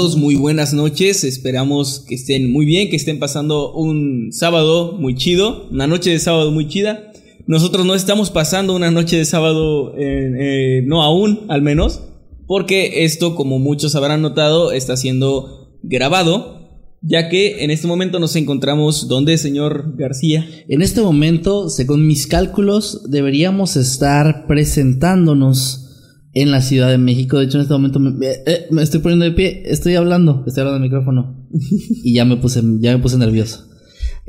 [0.00, 1.24] Todos, muy buenas noches.
[1.24, 6.18] Esperamos que estén muy bien, que estén pasando un sábado muy chido, una noche de
[6.18, 7.12] sábado muy chida.
[7.46, 12.00] Nosotros no estamos pasando una noche de sábado, eh, no aún, al menos,
[12.46, 16.70] porque esto, como muchos habrán notado, está siendo grabado,
[17.02, 20.48] ya que en este momento nos encontramos, ¿dónde, señor García?
[20.66, 25.89] En este momento, según mis cálculos, deberíamos estar presentándonos
[26.32, 27.38] en la Ciudad de México.
[27.38, 30.44] De hecho, en este momento me, eh, eh, me estoy poniendo de pie, estoy hablando,
[30.46, 31.46] estoy hablando al micrófono
[32.04, 33.66] y ya me puse, ya me puse nervioso.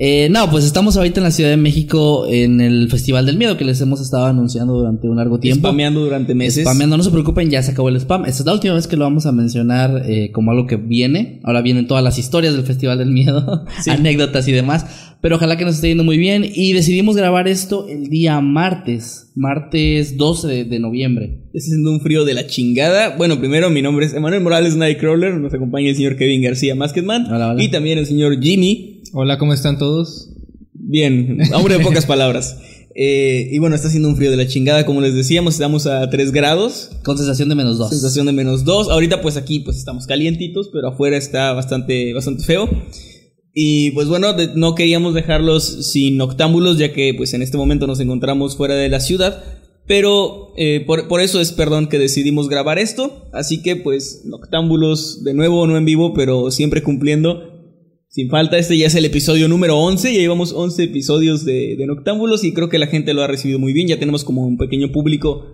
[0.04, 3.56] Eh, no, pues estamos ahorita en la Ciudad de México en el Festival del Miedo
[3.56, 5.68] que les hemos estado anunciando durante un largo tiempo.
[5.68, 6.64] Spameando durante meses.
[6.64, 8.26] Spameando, no se preocupen, ya se acabó el spam.
[8.26, 11.40] Esta es la última vez que lo vamos a mencionar eh, como algo que viene.
[11.44, 13.90] Ahora vienen todas las historias del Festival del Miedo, Sí.
[13.92, 15.11] anécdotas y demás.
[15.22, 16.44] Pero ojalá que nos esté yendo muy bien.
[16.54, 21.38] Y decidimos grabar esto el día martes, martes 12 de, de noviembre.
[21.54, 23.16] Está haciendo un frío de la chingada.
[23.18, 25.36] Bueno, primero mi nombre es Emanuel Morales Nightcrawler.
[25.36, 27.28] Nos acompaña el señor Kevin García Masketman.
[27.28, 27.64] Hola, hola.
[27.64, 29.02] Y también el señor Jimmy.
[29.14, 30.30] Hola, ¿cómo están todos?
[30.74, 32.58] Bien, hombre de pocas palabras.
[32.96, 34.86] Eh, y bueno, está haciendo un frío de la chingada.
[34.86, 36.92] Como les decíamos, estamos a 3 grados.
[37.04, 37.90] Con sensación de menos 2.
[37.90, 38.90] Sensación de menos 2.
[38.90, 42.70] Ahorita pues aquí pues estamos calientitos, pero afuera está bastante, bastante feo.
[43.54, 48.00] Y pues bueno, no queríamos dejarlos sin noctámbulos, ya que pues en este momento nos
[48.00, 49.44] encontramos fuera de la ciudad.
[49.88, 53.28] Pero eh, por, por eso es, perdón, que decidimos grabar esto.
[53.34, 57.50] Así que pues noctámbulos de nuevo, no en vivo, pero siempre cumpliendo.
[58.08, 60.14] Sin falta, este ya es el episodio número 11.
[60.14, 63.60] Ya llevamos 11 episodios de, de noctámbulos y creo que la gente lo ha recibido
[63.60, 63.88] muy bien.
[63.88, 65.46] Ya tenemos como un pequeño público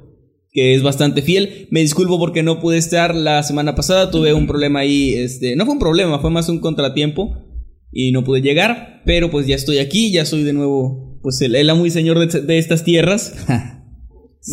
[0.51, 1.67] que es bastante fiel.
[1.71, 5.65] Me disculpo porque no pude estar la semana pasada, tuve un problema ahí, este, no
[5.65, 7.46] fue un problema, fue más un contratiempo
[7.91, 11.55] y no pude llegar, pero pues ya estoy aquí, ya soy de nuevo pues el,
[11.55, 13.33] el amo y señor de, de estas tierras.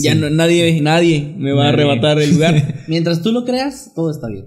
[0.03, 2.83] Ya no, nadie, nadie me va a arrebatar el lugar.
[2.89, 4.47] Mientras tú lo creas, todo está bien.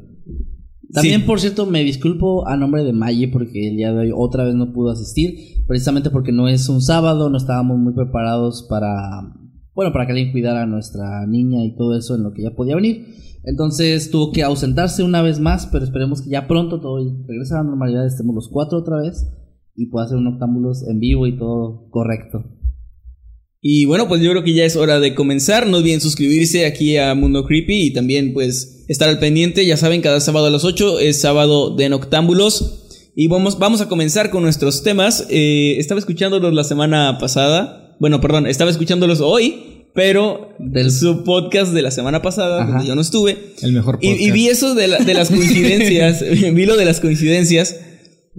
[0.92, 1.26] También, Sí.
[1.26, 4.56] por cierto, me disculpo a nombre de Maye porque el día de hoy otra vez
[4.56, 8.90] no pudo asistir, precisamente porque no es un sábado, no estábamos muy preparados para,
[9.74, 12.52] bueno, para que alguien cuidara a nuestra niña y todo eso en lo que ya
[12.52, 13.06] podía venir.
[13.48, 17.60] Entonces tuvo que ausentarse una vez más, pero esperemos que ya pronto todo regrese a
[17.60, 19.26] la normalidad, estemos los cuatro otra vez
[19.74, 22.44] y pueda hacer un octámbulos en vivo y todo correcto.
[23.62, 25.66] Y bueno, pues yo creo que ya es hora de comenzar.
[25.66, 29.66] No olviden suscribirse aquí a Mundo Creepy y también pues estar al pendiente.
[29.66, 33.14] Ya saben, cada sábado a las 8 es sábado de Noctámbulos.
[33.16, 35.26] Y vamos, vamos a comenzar con nuestros temas.
[35.30, 37.96] Eh, estaba escuchándolos la semana pasada.
[38.00, 42.72] Bueno, perdón, estaba escuchándolos hoy, pero Del- su podcast de la semana pasada, Ajá.
[42.74, 43.36] donde yo no estuve.
[43.64, 44.28] El mejor Y, podcast.
[44.28, 47.80] y vi eso de, la- de las coincidencias, vi lo de las coincidencias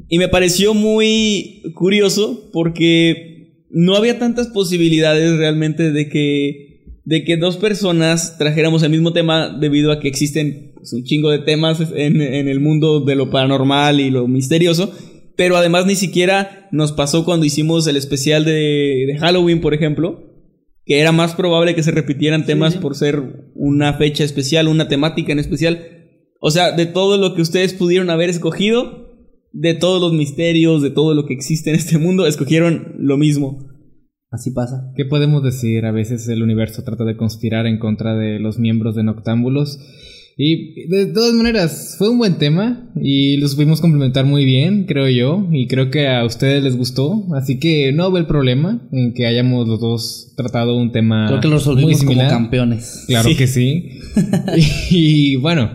[0.08, 7.36] y me pareció muy curioso porque no había tantas posibilidades realmente de que, de que
[7.36, 11.80] dos personas trajéramos el mismo tema debido a que existen pues, un chingo de temas
[11.92, 14.92] en, en el mundo de lo paranormal y lo misterioso.
[15.36, 20.27] Pero además ni siquiera nos pasó cuando hicimos el especial de, de Halloween, por ejemplo,
[20.88, 25.32] que era más probable que se repitieran temas por ser una fecha especial, una temática
[25.32, 26.08] en especial.
[26.40, 29.06] O sea, de todo lo que ustedes pudieron haber escogido,
[29.52, 33.68] de todos los misterios, de todo lo que existe en este mundo, escogieron lo mismo.
[34.30, 34.90] Así pasa.
[34.96, 35.84] ¿Qué podemos decir?
[35.84, 39.78] A veces el universo trata de conspirar en contra de los miembros de Noctámbulos.
[40.40, 45.08] Y de todas maneras, fue un buen tema y lo supimos complementar muy bien, creo
[45.08, 49.14] yo, y creo que a ustedes les gustó, así que no veo el problema en
[49.14, 52.30] que hayamos los dos tratado un tema Creo que lo muy resolvimos como similar.
[52.30, 53.04] campeones.
[53.08, 53.36] Claro Sí.
[53.36, 53.88] que sí.
[54.90, 55.72] y, y bueno,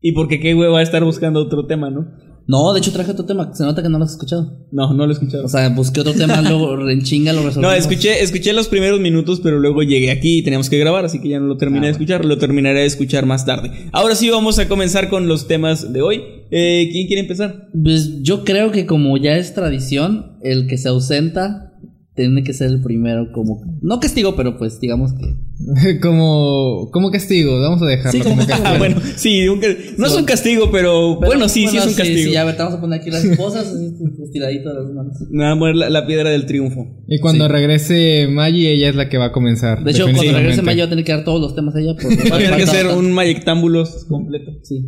[0.00, 2.06] Y porque qué hueva a estar buscando otro tema, ¿no?
[2.50, 3.54] No, de hecho traje otro tema.
[3.54, 4.66] Se nota que no lo has escuchado.
[4.72, 5.44] No, no lo he escuchado.
[5.44, 7.70] O sea, busqué otro tema, luego en chinga lo resolvimos.
[7.70, 11.20] No, escuché, escuché los primeros minutos, pero luego llegué aquí y teníamos que grabar, así
[11.20, 13.70] que ya no lo terminé Ah, de escuchar, lo terminaré de escuchar más tarde.
[13.92, 16.22] Ahora sí vamos a comenzar con los temas de hoy.
[16.50, 17.68] Eh, ¿Quién quiere empezar?
[17.72, 21.69] Pues yo creo que como ya es tradición, el que se ausenta
[22.14, 23.62] tiene que ser el primero como...
[23.82, 25.98] No castigo, pero pues digamos que...
[26.00, 28.68] como, como castigo, vamos a dejarlo Sí, como como castigo.
[28.68, 29.60] Ah, bueno, sí, un
[29.96, 32.30] no es un castigo, pero, pero- bueno, sí, sí es un castigo.
[32.30, 35.16] Sí, a ver, te vamos a poner aquí las esposas, así, estiradito de las manos.
[35.30, 36.86] Me va a mover la, la piedra del triunfo.
[37.06, 39.84] Y cuando regrese Maggie, ella es la que va a comenzar.
[39.84, 41.94] De hecho, cuando regrese Mayo va a tener que dar todos los temas a ella.
[42.00, 44.52] Porque Va a tener que ser un mayectámbulos completo.
[44.62, 44.84] Sí.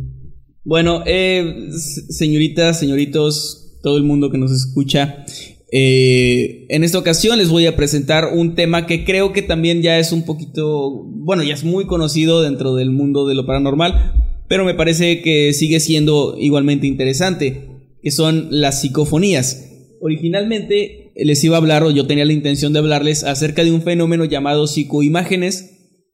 [0.63, 1.69] Bueno, eh,
[2.09, 5.25] señoritas, señoritos, todo el mundo que nos escucha,
[5.75, 9.97] eh, en esta ocasión les voy a presentar un tema que creo que también ya
[9.97, 14.13] es un poquito, bueno, ya es muy conocido dentro del mundo de lo paranormal,
[14.47, 17.69] pero me parece que sigue siendo igualmente interesante,
[18.03, 19.67] que son las psicofonías.
[19.99, 23.81] Originalmente les iba a hablar, o yo tenía la intención de hablarles acerca de un
[23.81, 25.71] fenómeno llamado psicoimágenes,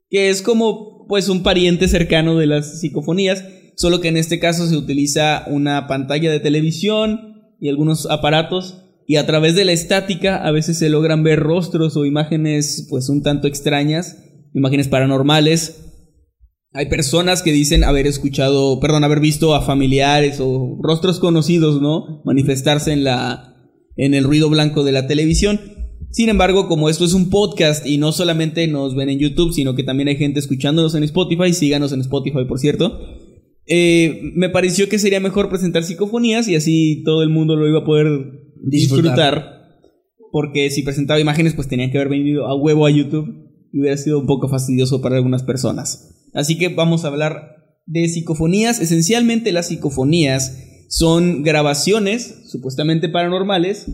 [0.10, 3.44] que es como pues un pariente cercano de las psicofonías,
[3.76, 9.16] solo que en este caso se utiliza una pantalla de televisión y algunos aparatos y
[9.16, 13.24] a través de la estática a veces se logran ver rostros o imágenes pues un
[13.24, 14.24] tanto extrañas,
[14.54, 15.84] imágenes paranormales.
[16.74, 22.22] Hay personas que dicen haber escuchado, perdón, haber visto a familiares o rostros conocidos, ¿no?
[22.24, 23.56] Manifestarse en la
[23.98, 25.60] en el ruido blanco de la televisión.
[26.12, 29.74] Sin embargo, como esto es un podcast y no solamente nos ven en YouTube, sino
[29.74, 33.00] que también hay gente escuchándonos en Spotify, síganos en Spotify, por cierto.
[33.66, 37.80] eh, me pareció que sería mejor presentar psicofonías y así todo el mundo lo iba
[37.80, 39.06] a poder disfrutar.
[39.06, 39.60] Disfrutar.
[40.32, 43.98] Porque si presentaba imágenes, pues tenían que haber venido a huevo a YouTube y hubiera
[43.98, 46.28] sido un poco fastidioso para algunas personas.
[46.34, 48.80] Así que vamos a hablar de psicofonías.
[48.80, 53.88] Esencialmente las psicofonías son grabaciones supuestamente paranormales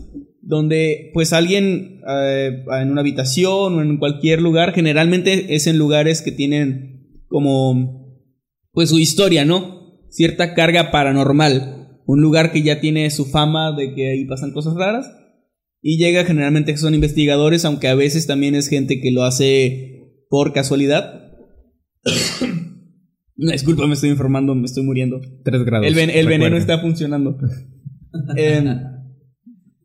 [0.46, 6.22] donde pues alguien eh, en una habitación o en cualquier lugar, generalmente es en lugares
[6.22, 8.22] que tienen como
[8.70, 10.06] pues su historia, ¿no?
[10.08, 14.74] Cierta carga paranormal, un lugar que ya tiene su fama de que ahí pasan cosas
[14.74, 15.10] raras
[15.82, 20.24] y llega generalmente que son investigadores, aunque a veces también es gente que lo hace
[20.28, 21.22] por casualidad.
[23.36, 25.20] Disculpa, me estoy informando, me estoy muriendo.
[25.44, 25.86] Tres grados.
[25.86, 27.38] El, ven- el veneno está funcionando.
[28.34, 28.64] Eh,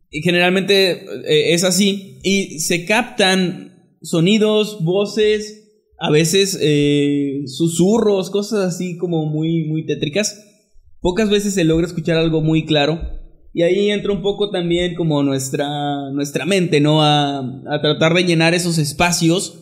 [0.10, 0.92] y generalmente
[1.28, 2.20] eh, es así.
[2.24, 5.70] Y se captan sonidos, voces,
[6.00, 10.42] a veces eh, susurros, cosas así como muy, muy tétricas.
[11.02, 13.02] Pocas veces se logra escuchar algo muy claro.
[13.54, 15.68] Y ahí entra un poco también como nuestra,
[16.14, 17.04] nuestra mente, ¿no?
[17.04, 19.58] A, a tratar de llenar esos espacios.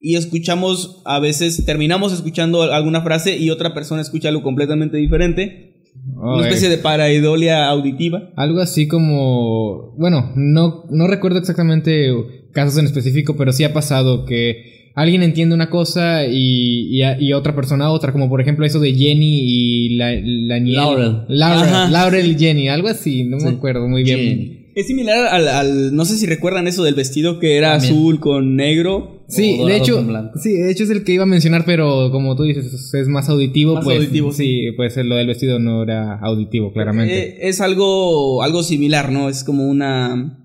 [0.00, 5.74] Y escuchamos, a veces terminamos escuchando alguna frase y otra persona escucha algo completamente diferente.
[6.16, 8.30] Oh, Una especie de paraidolia auditiva.
[8.36, 9.94] Algo así como.
[9.96, 12.12] Bueno, no, no recuerdo exactamente
[12.52, 17.54] casos en específico, pero sí ha pasado que alguien entiende una cosa y, y, otra
[17.54, 21.22] persona otra, como por ejemplo eso de Jenny y la, la Laurel.
[21.28, 21.92] Laurel.
[21.92, 23.46] Laurel y Jenny, algo así, no Sí.
[23.46, 24.18] me acuerdo muy bien.
[24.18, 24.60] Jenny.
[24.76, 27.92] Es similar al, al- No sé si recuerdan eso del vestido que era También.
[27.92, 29.24] azul con negro.
[29.28, 30.04] Sí, de hecho,
[30.42, 33.06] sí, de hecho es el que iba a mencionar, pero como tú dices, es- es
[33.08, 37.16] más auditivo, Más pues auditivo, sí, pues lo del vestido no era auditivo, claramente.
[37.28, 39.28] Eh, es algo, algo similar, ¿no?
[39.28, 40.40] Es como una.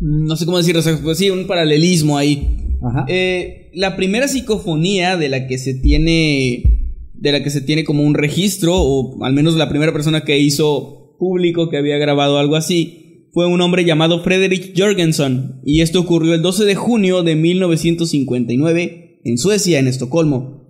[0.00, 2.48] No sé cómo decirlo, o sea, pues sí, un paralelismo ahí.
[2.84, 3.06] Ajá.
[3.08, 6.80] Eh, la primera psicofonía de la que se tiene.
[7.14, 10.38] De la que se tiene como un registro, o al menos la primera persona que
[10.38, 15.60] hizo público que había grabado algo así, fue un hombre llamado Frederick Jorgensen.
[15.64, 20.64] Y esto ocurrió el 12 de junio de 1959 en Suecia, en Estocolmo.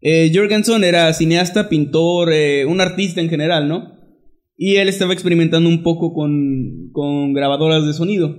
[0.00, 3.98] Eh, Jorgensen era cineasta, pintor, eh, un artista en general, ¿no?
[4.56, 8.36] Y él estaba experimentando un poco con, con grabadoras de sonido.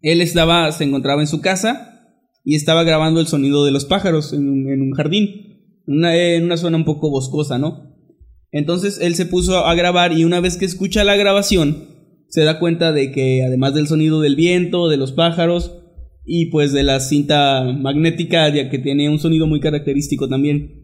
[0.00, 1.89] Él estaba, se encontraba en su casa
[2.44, 6.84] y estaba grabando el sonido de los pájaros en un, jardín, en una zona un
[6.84, 7.90] poco boscosa, ¿no?
[8.52, 11.88] Entonces él se puso a grabar y una vez que escucha la grabación,
[12.28, 15.76] se da cuenta de que además del sonido del viento, de los pájaros
[16.24, 20.80] y pues de la cinta magnética, ya que tiene un sonido muy característico también,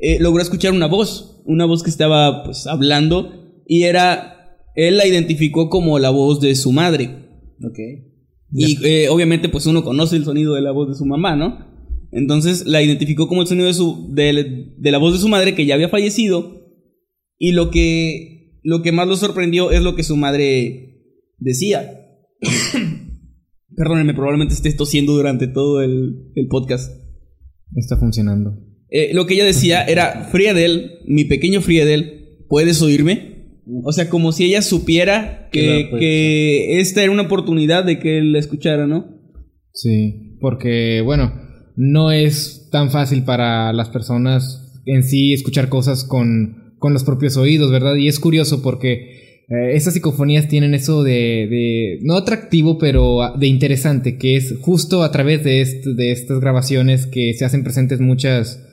[0.00, 5.06] eh, logró escuchar una voz, una voz que estaba pues hablando y era, él la
[5.06, 7.10] identificó como la voz de su madre.
[7.62, 8.07] Ok.
[8.52, 11.66] Y eh, obviamente pues uno conoce el sonido de la voz de su mamá, ¿no?
[12.10, 15.54] Entonces la identificó como el sonido de, su, de, de la voz de su madre
[15.54, 16.66] que ya había fallecido.
[17.38, 21.04] Y lo que, lo que más lo sorprendió es lo que su madre
[21.38, 22.06] decía.
[23.76, 26.90] Perdónenme, probablemente esté tosiendo durante todo el, el podcast.
[27.76, 28.58] Está funcionando.
[28.90, 33.37] Eh, lo que ella decía era, Friedel, mi pequeño Friedel, ¿puedes oírme?
[33.84, 37.98] O sea, como si ella supiera que, Claro, pues, que esta era una oportunidad de
[37.98, 39.06] que él la escuchara, ¿no?
[39.72, 41.32] Sí, porque bueno,
[41.76, 47.36] no es tan fácil para las personas en sí escuchar cosas con, con los propios
[47.36, 47.96] oídos, ¿verdad?
[47.96, 53.36] Y es curioso porque eh, estas psicofonías tienen eso de, de, no atractivo, pero ah,
[53.38, 57.62] de interesante, que es justo a través de, est- de estas grabaciones que se hacen
[57.64, 58.64] presentes muchas,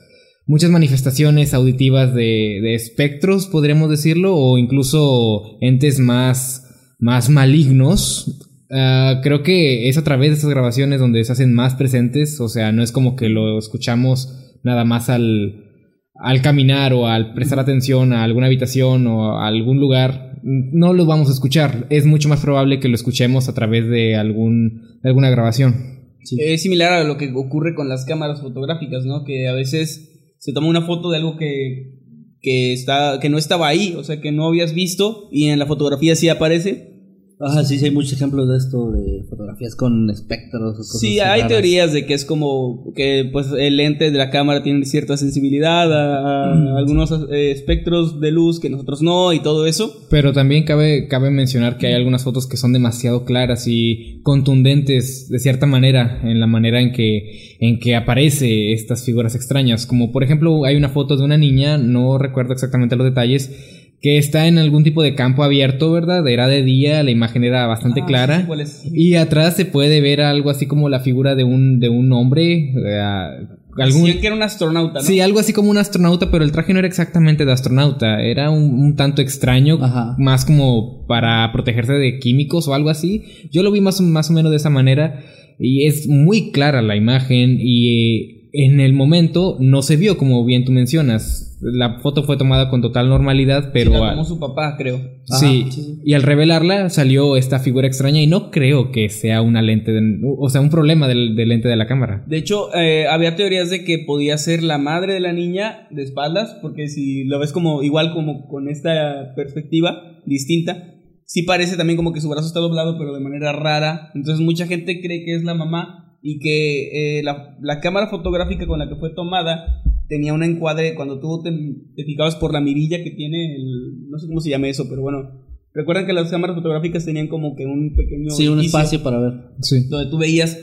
[0.46, 8.40] muchas manifestaciones auditivas de, de espectros, podríamos decirlo, o incluso entes más, más malignos.
[8.70, 12.48] Ah, creo que es a través de estas grabaciones donde se hacen más presentes, o
[12.48, 15.66] sea, no es como que lo escuchamos nada más al,
[16.14, 21.06] al caminar o al prestar atención a alguna habitación o a algún lugar, no lo
[21.06, 21.86] vamos a escuchar.
[21.90, 25.96] Es mucho más probable que lo escuchemos a través de, algún, de alguna grabación.
[26.38, 29.24] Es similar a lo que ocurre con las cámaras fotográficas, ¿no?
[29.24, 31.92] Que a veces se toma una foto de algo que,
[32.40, 35.66] que, está, que no estaba ahí, o sea, que no habías visto y en la
[35.66, 36.95] fotografía sí aparece.
[37.38, 40.76] Ajá, sí, sí, hay muchos ejemplos de esto, de fotografías con espectros.
[40.78, 41.48] cosas Sí, hay raras.
[41.48, 45.92] teorías de que es como que pues el lente de la cámara tiene cierta sensibilidad
[45.92, 50.06] a, a algunos eh, espectros de luz que nosotros no y todo eso.
[50.08, 55.28] Pero también cabe, cabe mencionar que hay algunas fotos que son demasiado claras y contundentes
[55.28, 59.84] de cierta manera en la manera en que, en que aparece estas figuras extrañas.
[59.84, 64.18] Como por ejemplo hay una foto de una niña, no recuerdo exactamente los detalles, que
[64.18, 66.26] está en algún tipo de campo abierto, ¿verdad?
[66.28, 68.46] Era de día, la imagen era bastante Ah, sí clara.
[68.60, 68.84] es.
[68.92, 72.72] Y atrás se puede ver algo así como la figura de un, de un hombre.
[72.76, 73.46] eh,
[73.78, 75.04] algún, Decían que era un astronauta, ¿no?
[75.04, 78.48] Sí, algo así como un astronauta, pero el traje no era exactamente de astronauta, era
[78.50, 80.14] un, un tanto extraño, Ajá.
[80.18, 83.22] más como para protegerse de químicos o algo así.
[83.50, 85.20] Yo lo vi más, más o menos de esa manera
[85.58, 90.44] y es muy clara la imagen y eh, en el momento no se vio como
[90.44, 91.42] bien tú mencionas.
[91.60, 93.92] La foto fue tomada con total normalidad, pero...
[93.92, 94.98] Sí, la al- su papá, creo.
[95.24, 95.98] Sí, Ajá, sí, sí.
[96.04, 100.20] y al revelarla salió esta figura extraña y no creo que sea una lente, de-
[100.38, 102.24] o sea, un problema del, del lente de la cámara.
[102.26, 106.02] De hecho, eh, había teorías de que podía ser la madre de la niña de
[106.02, 110.92] espaldas, porque si lo ves como igual como con esta perspectiva distinta,
[111.24, 114.10] sí parece también como que su brazo está doblado, pero de manera rara.
[114.14, 118.66] Entonces mucha gente cree que es la mamá y que eh, la, la cámara fotográfica
[118.66, 121.52] con la que fue tomada tenía un encuadre cuando tú te,
[121.94, 125.02] te fijabas por la mirilla que tiene el, no sé cómo se llama eso, pero
[125.02, 125.46] bueno.
[125.72, 129.32] Recuerdan que las cámaras fotográficas tenían como que un pequeño Sí, un espacio para ver.
[129.60, 129.86] Sí.
[129.88, 130.58] donde tú veías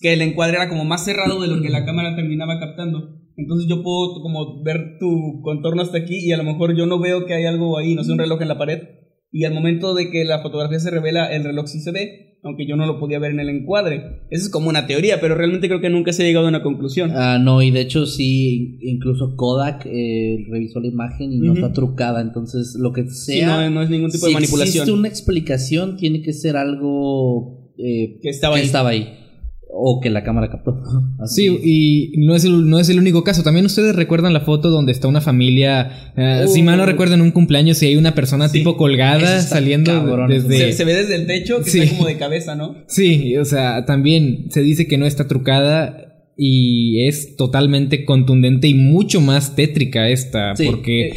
[0.00, 3.20] que el encuadre era como más cerrado de lo que la cámara terminaba captando.
[3.36, 6.98] Entonces yo puedo como ver tu contorno hasta aquí y a lo mejor yo no
[6.98, 8.82] veo que hay algo ahí, no sé, un reloj en la pared.
[9.32, 12.66] Y al momento de que la fotografía se revela, el reloj sí se ve, aunque
[12.66, 14.22] yo no lo podía ver en el encuadre.
[14.30, 16.62] Esa es como una teoría, pero realmente creo que nunca se ha llegado a una
[16.62, 17.10] conclusión.
[17.12, 21.60] Ah, no, y de hecho sí, incluso Kodak eh, revisó la imagen y no Ujú.
[21.60, 23.68] está trucada, entonces lo que Sí, sea...
[23.68, 24.82] no, no es ningún tipo si de manipulación.
[24.82, 28.66] existe una explicación, tiene que ser algo eh, Que estaba que ahí.
[28.66, 29.08] estaba ahí.
[29.78, 30.80] O que la cámara captó.
[31.20, 31.48] Así.
[31.48, 33.42] Sí, y no es, el, no es el único caso.
[33.42, 36.48] También ustedes recuerdan la foto donde está una familia, eh, Uh.
[36.48, 39.92] si mal no recuerdo, en un cumpleaños y hay una persona Sí, tipo colgada saliendo
[39.92, 40.28] cabrón.
[40.30, 40.56] desde...
[40.58, 41.80] se, se ve desde el techo que Sí.
[41.80, 42.76] está como de cabeza, ¿no?
[42.88, 46.05] Sí, o sea, también se dice que no está trucada
[46.36, 50.66] y es totalmente contundente y mucho más tétrica esta, Sí.
[50.66, 51.16] porque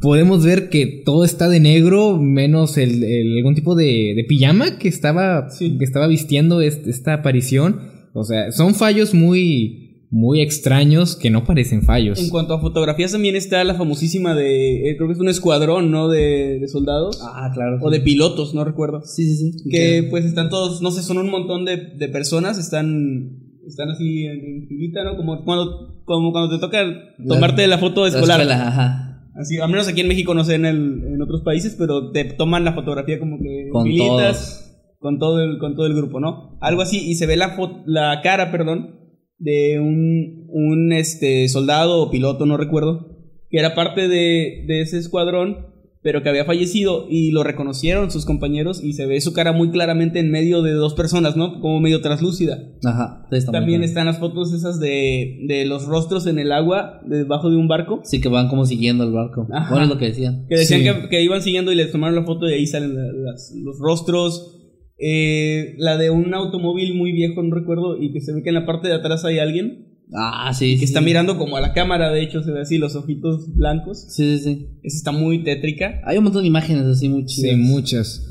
[0.00, 4.78] podemos ver que todo está de negro menos el, el- algún tipo de, de pijama
[4.78, 5.76] que estaba, Sí.
[5.78, 7.80] que estaba vistiendo est- esta aparición.
[8.14, 12.18] O sea, son fallos muy, muy extraños que no parecen fallos.
[12.18, 15.92] En cuanto a fotografías también está la famosísima de, eh, creo que es un escuadrón,
[15.92, 16.08] ¿no?
[16.08, 17.20] De, de soldados.
[17.22, 17.78] Ah, claro.
[17.80, 19.02] O de pilotos, no recuerdo.
[19.04, 19.70] Sí, sí, sí.
[19.70, 24.26] Que pues están todos, no sé, son un montón de, de personas, están están así
[24.26, 25.16] en, filita, ¿no?
[25.16, 26.84] Como cuando, como cuando te toca
[27.26, 28.40] tomarte la foto La escolar.
[28.40, 29.04] escuela, ajá.
[29.34, 32.24] Así, al menos aquí en México, no sé, en, el, en otros países, pero te
[32.24, 36.58] toman la fotografía como que Con filitas, con todo el, con todo el grupo, ¿no?
[36.60, 37.56] Algo así, y se ve la,
[37.86, 38.96] la cara, perdón,
[39.38, 43.16] de un, un este, soldado o piloto, no recuerdo,
[43.48, 45.68] que era parte de, de ese escuadrón,
[46.02, 49.70] pero que había fallecido y lo reconocieron sus compañeros y se ve su cara muy
[49.70, 51.60] claramente en medio de dos personas, ¿no?
[51.60, 52.58] Como medio traslúcida.
[52.84, 53.26] Ajá.
[53.32, 57.56] está También están las fotos esas de, de los rostros en el agua debajo de
[57.56, 58.00] un barco.
[58.04, 59.46] Sí, que van como siguiendo el barco.
[59.52, 59.70] Ajá.
[59.70, 60.46] Bueno, es lo que decían.
[60.48, 60.86] Que decían Sí.
[61.02, 63.78] que, que iban siguiendo y les tomaron la foto y ahí salen la- las- los
[63.80, 64.54] rostros.
[65.00, 68.54] Eh, la de un automóvil muy viejo, no recuerdo, y que se ve que en
[68.56, 69.97] la parte de atrás hay alguien.
[70.14, 70.72] Ah, sí.
[70.72, 73.54] que sí, está mirando como a la cámara, de hecho se ve así los ojitos
[73.54, 74.06] blancos.
[74.08, 74.66] Sí, sí, sí.
[74.82, 76.00] Esa está muy tétrica.
[76.06, 77.50] Hay un montón de imágenes así muy chidas.
[77.52, 78.24] Sí, muchas.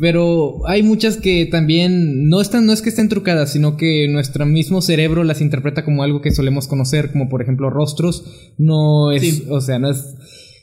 [0.00, 4.46] Pero hay muchas que también no están, no es que estén trucadas, sino que nuestro
[4.46, 8.24] mismo cerebro las interpreta como algo que solemos conocer, como por ejemplo rostros.
[8.58, 9.44] No es, Sí.
[9.50, 10.14] o sea, no es.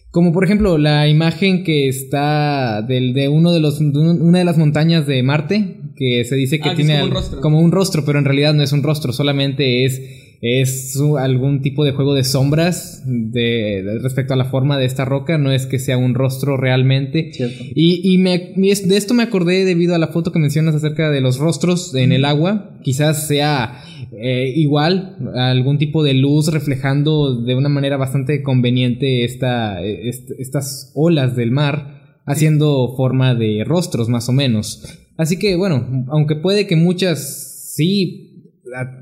[0.09, 4.39] Como por ejemplo la imagen que está del, de uno de los, de un- una
[4.39, 7.41] de las montañas de Marte, que se dice que Ah, que tiene como un rostro.
[7.41, 10.01] como un rostro, pero en realidad no es un rostro, solamente es
[10.41, 15.05] es algún tipo de juego de sombras de, de- respecto a la forma de esta
[15.05, 17.31] roca, no es que sea un rostro realmente.
[17.31, 17.63] Cierto.
[17.75, 21.21] Y, y me- de esto me acordé debido a la foto que mencionas acerca de
[21.21, 22.75] los rostros en el agua.
[22.83, 23.83] Quizás sea
[24.13, 30.91] eh, igual, algún tipo de luz reflejando de una manera bastante conveniente esta, est- estas
[30.95, 34.83] olas del mar, haciendo forma de rostros más o menos.
[35.17, 38.30] Así que bueno, aunque puede que muchas sí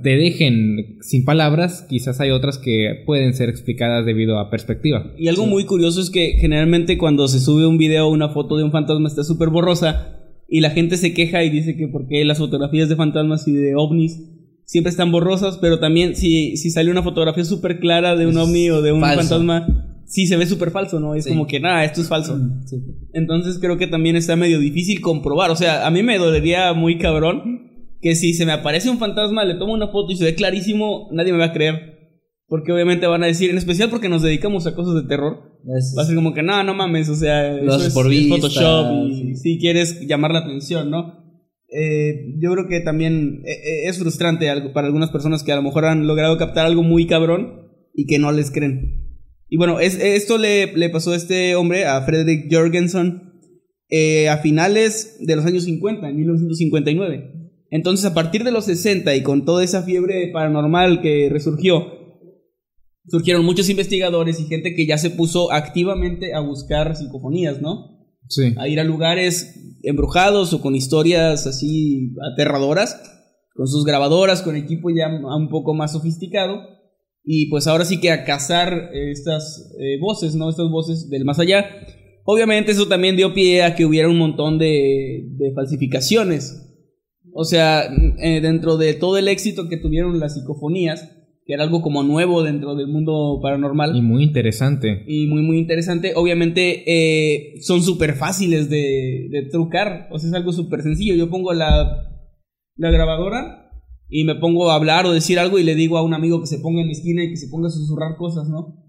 [0.04, 5.12] te dejen sin palabras, quizás hay otras que pueden ser explicadas debido a perspectiva.
[5.18, 8.58] Y algo muy curioso es que generalmente cuando se sube un video o una foto
[8.58, 10.16] de un fantasma está súper borrosa
[10.48, 13.76] y la gente se queja y dice que porque las fotografías de fantasmas y de
[13.76, 14.20] ovnis
[14.66, 18.38] siempre están borrosas, pero también si, si sale una fotografía súper clara de un Es
[18.38, 19.18] ovni o de un falso.
[19.22, 21.14] fantasma, sí se ve súper falso, ¿no?
[21.16, 21.30] Es Sí.
[21.30, 22.36] como que nada, esto es falso.
[22.36, 22.78] Mm, sí.
[23.14, 25.52] Entonces creo que también está medio difícil comprobar.
[25.52, 27.69] O sea, a mí me dolería muy cabrón
[28.02, 31.10] que si se me aparece un fantasma, le tomo una foto y se ve clarísimo,
[31.12, 31.98] nadie me va a creer.
[32.48, 35.94] Porque obviamente van a decir, en especial porque nos dedicamos a cosas de terror, Es-
[35.98, 38.28] va a ser como que no, no mames, o sea, Lo eso es, por es
[38.28, 39.36] Photoshop y sí.
[39.36, 41.20] si quieres llamar la atención, ¿no?
[41.72, 45.56] Eh, yo creo que también eh, eh, es frustrante algo para algunas personas que a
[45.56, 48.96] lo mejor han logrado captar algo muy cabrón y que no les creen.
[49.50, 53.34] Y bueno, es, esto le, le pasó a este hombre, a Frederick Jorgensen,
[53.90, 57.34] eh, a finales de los años 50, en 1959.
[57.72, 62.00] Entonces, a partir de los 60 y con toda esa fiebre paranormal que resurgió,
[63.08, 67.98] surgieron muchos investigadores y gente que ya se puso activamente a buscar psicofonías, ¿no?
[68.28, 68.54] Sí.
[68.58, 73.02] A ir a lugares embrujados o con historias así aterradoras,
[73.54, 76.62] con sus grabadoras, con equipo ya un poco más sofisticado.
[77.24, 80.50] Y pues ahora sí que a cazar eh, estas eh, voces, ¿no?
[80.50, 81.66] Estas voces del más allá.
[82.24, 86.69] Obviamente eso también dio pie a que hubiera un montón de, de falsificaciones.
[87.42, 87.86] O sea,
[88.22, 91.10] eh, dentro de todo el éxito que tuvieron las psicofonías,
[91.46, 95.06] que era algo como nuevo dentro del mundo paranormal Y muy interesante.
[95.08, 96.12] y muy muy interesante.
[96.18, 101.16] Obviamente eh, son súper fáciles de, de trucar, o sea, es algo súper sencillo.
[101.16, 102.12] Yo pongo la,
[102.76, 103.72] la grabadora
[104.10, 106.48] y me pongo a hablar o decir algo y le digo a un amigo que
[106.48, 108.84] se ponga en la esquina y que se ponga a susurrar cosas, ¿no?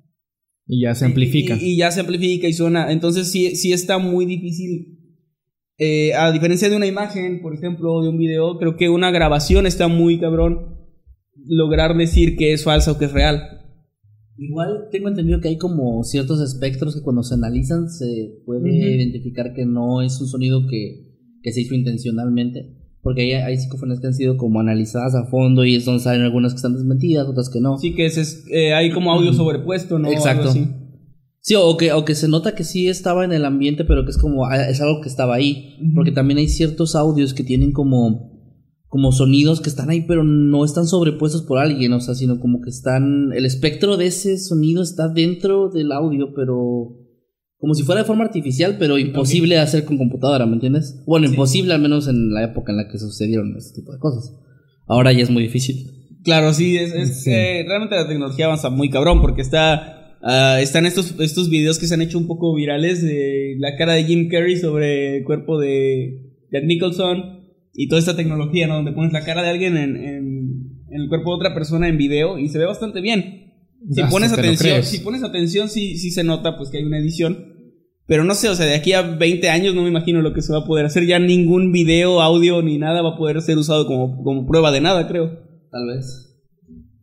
[0.66, 1.56] Y ya se amplifica.
[1.56, 2.90] Y, y ya se amplifica y suena.
[2.90, 4.99] Entonces sí, sí está muy difícil.
[5.82, 9.64] Eh, a diferencia de una imagen, por ejemplo, de un video, creo que una grabación
[9.66, 10.76] está muy cabrón
[11.46, 13.40] lograr decir que es falsa o que es real.
[14.36, 19.54] Igual tengo entendido que hay como ciertos espectros que cuando se analizan se puede identificar
[19.54, 22.76] que no es un sonido que, que se hizo intencionalmente.
[23.00, 26.20] Porque hay, hay psicofonías que han sido como analizadas a fondo y es donde salen
[26.20, 27.78] algunas que están desmentidas, otras que no.
[27.78, 30.10] Sí que es, eh, hay como audio sobrepuesto, ¿no?
[30.10, 30.50] Exacto.
[30.50, 30.79] Algo así.
[31.50, 34.10] Sí, o que, o que se nota que sí estaba en el ambiente, pero que
[34.12, 35.76] es como, ah, es algo que estaba ahí.
[35.96, 38.30] Porque también hay ciertos audios que tienen como,
[38.86, 42.60] como sonidos que están ahí, pero no están sobrepuestos por alguien, o sea, sino como
[42.60, 46.96] que están, el espectro de ese sonido está dentro del audio, pero
[47.58, 51.02] como si fuera de forma artificial, pero imposible de hacer con computadora, ¿me entiendes?
[51.04, 51.32] Bueno, Sí.
[51.34, 54.36] imposible al menos en la época en la que sucedieron ese tipo de cosas.
[54.86, 55.90] Ahora ya es muy difícil.
[56.22, 57.30] Claro, sí, es, es, Sí.
[57.32, 61.87] eh, realmente la tecnología avanza muy cabrón porque está, ah, están estos, estos videos que
[61.87, 65.59] se han hecho un poco virales de la cara de Jim Carrey sobre el cuerpo
[65.59, 67.40] de Jack Nicholson
[67.74, 68.76] y toda esta tecnología, ¿no?
[68.76, 70.30] Donde pones la cara de alguien en, en-
[70.92, 73.52] en el cuerpo de otra persona en video y se ve bastante bien.
[73.88, 77.46] Si pones atención, si pones atención, sí, sí se nota pues que hay una edición.
[78.06, 80.42] Pero no sé, o sea, de aquí a 20 años no me imagino lo que
[80.42, 81.06] se va a poder hacer.
[81.06, 84.80] Ya ningún video, audio ni nada va a poder ser usado como, como prueba de
[84.80, 85.30] nada, creo.
[85.70, 86.29] Tal vez.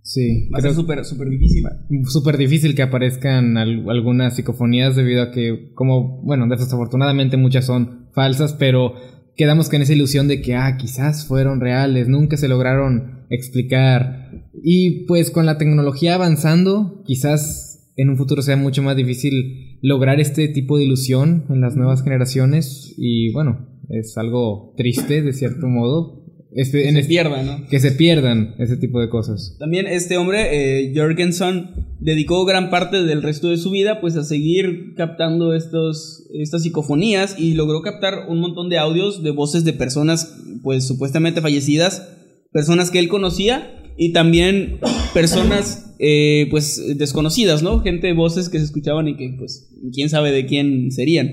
[0.09, 1.63] Sí, Va a ser súper, súper difícil.
[2.05, 8.07] súper difícil que aparezcan al- algunas psicofonías debido a que, como, bueno, desafortunadamente muchas son
[8.13, 8.93] falsas, pero
[9.35, 14.31] quedamos con esa ilusión de que, ah, quizás fueron reales, nunca se lograron explicar.
[14.63, 20.21] Y pues con la tecnología avanzando, quizás en un futuro sea mucho más difícil lograr
[20.21, 25.67] este tipo de ilusión en las nuevas generaciones y bueno, es algo triste de cierto
[25.67, 26.16] modo.
[26.57, 27.67] Este, Que en se este- pierda, ¿no?
[27.69, 29.55] que se pierdan ese tipo de cosas.
[29.59, 30.47] También este hombre,
[30.89, 36.27] eh, Jorgensen, dedicó gran parte del resto de su vida pues a seguir captando estos,
[36.33, 41.41] estas psicofonías y logró captar un montón de audios de voces de personas pues supuestamente
[41.41, 42.09] fallecidas,
[42.51, 44.79] personas que él conocía y también
[45.13, 47.81] personas, eh, pues, desconocidas, ¿no?
[47.81, 51.27] Gente, voces que se escuchaban y que, pues, quién sabe de quién serían.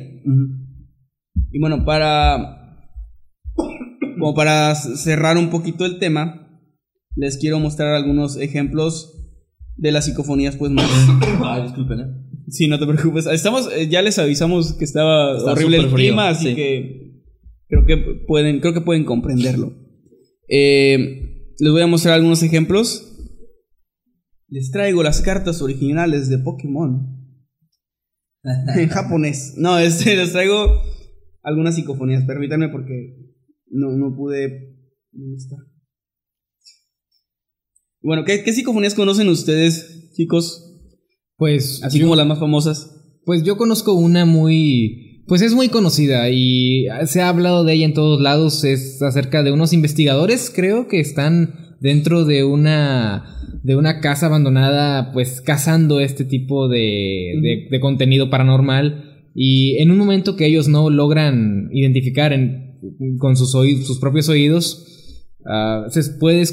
[1.53, 2.64] Y bueno, para,
[4.25, 6.49] como para cerrar un poquito el tema,
[7.15, 9.21] les quiero mostrar algunos ejemplos
[9.77, 10.89] de las psicofonías, pues, más...
[11.45, 12.07] Ay, disculpen, ¿eh?
[12.49, 13.27] Sí, no te preocupes.
[13.27, 16.55] Estamos, eh, ya les avisamos que estaba Está horrible el clima, así sí.
[16.55, 17.23] que
[17.69, 19.75] creo que pueden, creo que pueden comprenderlo.
[20.49, 23.29] Eh, les voy a mostrar algunos ejemplos.
[24.49, 27.15] Les traigo las cartas originales de Pokémon
[28.43, 29.53] en japonés.
[29.59, 30.81] No, este, les traigo
[31.43, 32.25] algunas psicofonías.
[32.25, 33.34] Permítanme porque
[33.75, 34.77] no, no pude.
[35.13, 35.57] ¿Dónde está?
[38.03, 40.61] Bueno, ¿qué, qué psicofonías conocen ustedes, chicos?
[41.37, 43.21] Pues, Así yo, como las más famosas.
[43.25, 45.23] pues yo conozco una muy...
[45.27, 48.63] Pues es muy conocida y se ha hablado de ella en todos lados.
[48.63, 53.31] Es acerca de unos investigadores, creo, que están dentro de una
[53.63, 59.31] de una casa abandonada, pues cazando este tipo de, de, de contenido paranormal.
[59.35, 62.64] Y en un momento que ellos no logran identificar en-
[63.19, 64.87] con sus, oí- sus propios oídos,
[65.47, 66.45] ah, se, puede,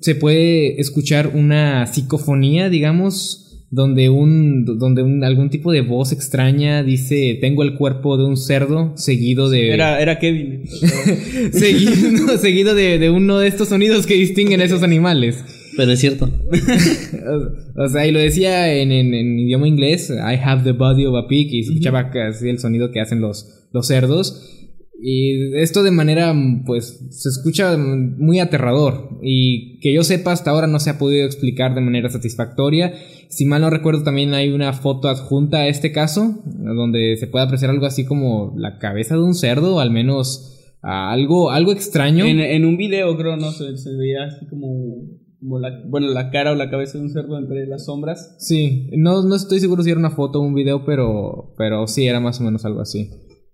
[0.00, 6.82] se puede escuchar una psicofonía, digamos, donde un donde un, algún tipo de voz extraña
[6.82, 10.64] dice tengo el cuerpo de un cerdo seguido de Era, era Kevin.
[11.52, 15.44] seguido, seguido de, de uno de estos sonidos que distinguen a esos animales
[15.76, 16.28] Pero es cierto.
[17.76, 21.14] o sea y lo decía en, en- en idioma inglés I have the body of
[21.14, 24.59] a pig y escuchaba casi el sonido que hacen los los cerdos
[25.02, 26.34] y esto de manera
[26.66, 29.18] pues se escucha muy aterrador.
[29.22, 32.92] Y que yo sepa hasta ahora no se ha podido explicar de manera satisfactoria.
[33.28, 37.46] Si mal no recuerdo también hay una foto adjunta a este caso donde se puede
[37.46, 42.26] apreciar algo así como la cabeza de un cerdo o al menos algo algo extraño.
[42.26, 44.96] En, en un video, creo, no se, se veía así como,
[45.38, 48.36] como la, bueno, la cara o la cabeza de un cerdo entre las sombras.
[48.38, 52.06] sí no, no estoy seguro si era una foto o un video pero pero sí
[52.06, 53.10] era más o menos algo así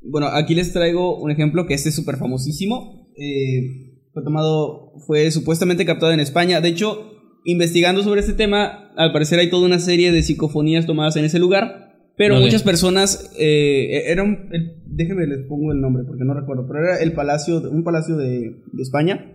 [0.08, 3.08] Bueno, aquí les traigo un ejemplo que este es súper famosísimo.
[3.16, 6.60] Eh, fue tomado, fue supuestamente captado en España.
[6.60, 7.12] De hecho,
[7.44, 11.38] investigando sobre este tema, al parecer hay toda una serie de psicofonías tomadas en ese
[11.38, 11.86] lugar.
[12.16, 14.48] Pero muchas personas, eh, era un,
[14.86, 18.62] déjenme les pongo el nombre porque no recuerdo, pero era el palacio, un palacio de,
[18.72, 19.32] de España.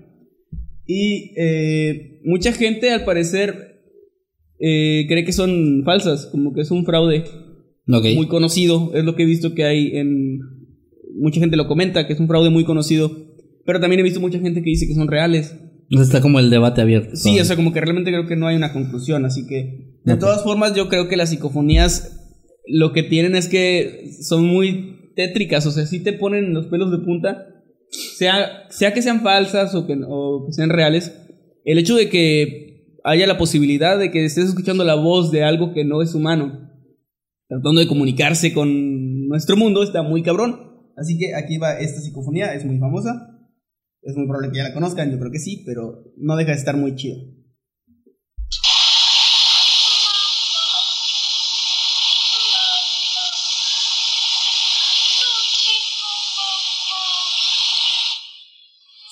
[0.88, 3.84] Y eh, mucha gente al parecer
[4.60, 7.24] eh, cree que son falsas, como que es un fraude
[7.88, 8.06] Ok.
[8.16, 10.40] muy conocido, es lo que he visto que hay en...
[11.22, 13.12] Mucha gente lo comenta, que es un fraude muy conocido,
[13.64, 15.56] pero también he visto mucha gente que dice que son reales.
[15.84, 17.16] Entonces está como el debate abierto.
[17.16, 20.00] Sí, o sea, como que realmente creo que no hay una conclusión, así que...
[20.04, 22.18] De todas formas, yo creo que las psicofonías
[22.66, 26.90] lo que tienen es que son muy tétricas, o sea, sí te ponen los pelos
[26.90, 27.46] de punta,
[27.90, 31.16] sea, sea que sean falsas o que, o que sean reales,
[31.66, 35.72] el hecho de que haya la posibilidad de que estés escuchando la voz de algo
[35.72, 36.68] que no es humano,
[37.48, 40.71] tratando de comunicarse con nuestro mundo, está muy cabrón.
[40.97, 43.27] Así que aquí va esta psicofonía, es muy famosa.
[44.01, 46.58] Es muy probable que ya la conozcan, yo creo que sí, pero no deja de
[46.58, 47.17] estar muy chida.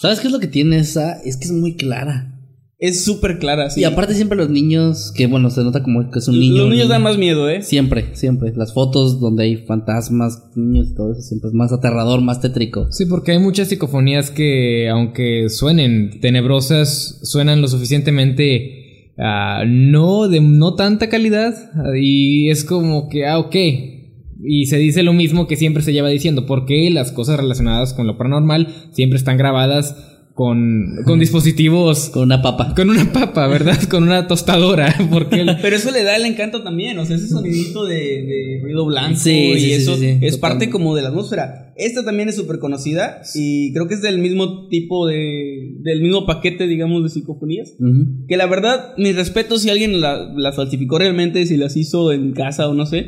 [0.01, 1.19] ¿Sabes qué es lo que tiene esa?
[1.23, 2.38] Es que es muy clara.
[2.79, 3.81] Es súper clara, sí.
[3.81, 6.59] Y aparte siempre los niños, que bueno, se nota como que es un niño.
[6.59, 6.87] Los niños niño.
[6.87, 7.61] dan más miedo, ¿eh?
[7.61, 8.53] Siempre, siempre.
[8.55, 12.87] Las fotos donde hay fantasmas, niños y todo eso siempre es más aterrador, más tétrico.
[12.89, 20.39] Sí, porque hay muchas psicofonías que, aunque suenen tenebrosas, suenan lo suficientemente ah, no de
[20.39, 21.53] no tanta calidad.
[21.99, 23.55] Y es como que, ah, ok.
[24.41, 28.07] Y se dice lo mismo que siempre se lleva diciendo, porque las cosas relacionadas con
[28.07, 30.08] lo paranormal siempre están grabadas
[30.39, 32.73] con, con dispositivos, Con una papa.
[32.73, 33.77] con una papa, ¿verdad?
[33.89, 34.95] Con una tostadora.
[35.11, 38.59] Porque el- Pero eso le da el encanto también, o sea, ese sonidito de, de
[38.63, 40.39] ruido blanco Sí, y sí, sí, eso sí, sí, es totalmente.
[40.39, 41.73] parte como de la atmósfera.
[41.75, 46.25] Esta también es súper conocida y creo que es del mismo tipo de, del mismo
[46.25, 47.73] paquete, digamos, de psicofonías.
[47.77, 48.25] Ujú.
[48.29, 52.31] Que la verdad, mi respeto si alguien la- las falsificó realmente, si las hizo en
[52.31, 53.07] casa o no sé,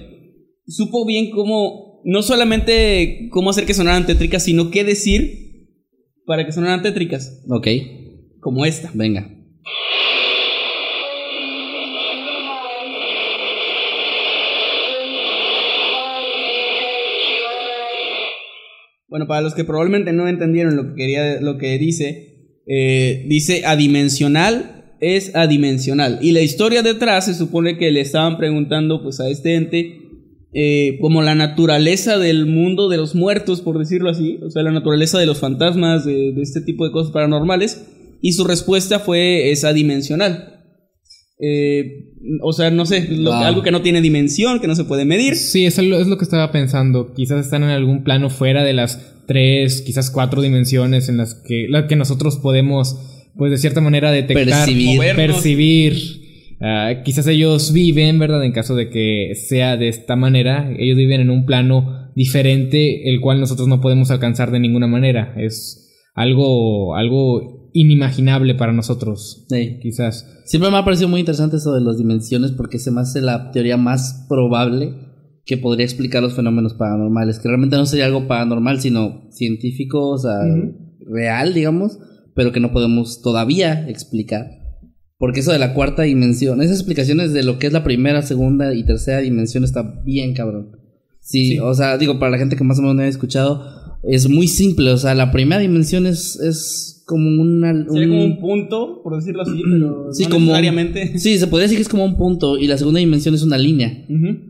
[0.67, 5.51] supo bien cómo, no solamente cómo hacer que sonaran tétricas, sino qué decir
[6.25, 7.67] para que sonaran tétricas, Ok,
[8.39, 8.91] como esta.
[8.93, 9.38] venga.
[19.07, 23.65] Bueno, para los que probablemente no entendieron lo que quería, lo que dice, eh, dice
[23.65, 26.19] adimensional es adimensional.
[26.21, 30.01] Y la historia detrás se supone que le estaban preguntando pues a este ente
[30.54, 34.72] eh, como la naturaleza del mundo de los muertos, por decirlo así, o sea, la
[34.72, 37.86] naturaleza de los fantasmas, de, de este tipo de cosas paranormales.
[38.24, 40.60] y su respuesta fue esa dimensional.
[41.40, 42.12] Eh,
[42.44, 43.40] o sea, no sé, lo- Wow.
[43.44, 45.36] algo que no tiene dimensión, que no se puede medir.
[45.36, 47.14] Sí, es lo, es lo que estaba pensando.
[47.16, 51.66] Quizás están en algún plano fuera de las tres, quizás cuatro dimensiones en las que,
[51.68, 52.96] la que nosotros podemos,
[53.36, 54.98] pues de cierta manera, detectar, Percibir.
[54.98, 55.36] Movernos.
[55.38, 56.20] percibir.
[56.62, 58.43] Ah, quizás ellos viven, ¿verdad?
[58.43, 63.19] En caso de que sea de esta manera, ellos viven en un plano diferente, el
[63.19, 65.34] cual nosotros no podemos alcanzar de ninguna manera.
[65.38, 69.80] Es algo, algo inimaginable para nosotros, Sí.
[69.82, 70.28] quizás.
[70.45, 73.52] Siempre me ha parecido muy interesante eso de las dimensiones porque se me hace la
[73.52, 74.93] teoría más probable
[75.45, 80.17] que podría explicar los fenómenos paranormales, que realmente no sería algo paranormal, sino científico, o
[80.17, 80.38] sea,
[81.00, 81.97] real, digamos,
[82.36, 84.61] pero que no podemos todavía explicar.
[85.21, 88.73] Porque eso de la cuarta dimensión, esas explicaciones de lo que es la primera, segunda
[88.73, 90.71] y tercera dimensión está bien cabrón.
[91.21, 91.60] Sí, Sí.
[91.60, 93.63] o sea, digo, para la gente que más o menos no haya escuchado,
[94.03, 97.71] es muy simple, o sea, la primera dimensión es, es como una...
[97.88, 101.19] Sería un- como un punto, por decirlo así, pero Sí, no como- necesariamente.
[101.19, 103.60] Sí, se podría decir que es como un punto y la segunda dimensión es una
[103.60, 104.05] línea.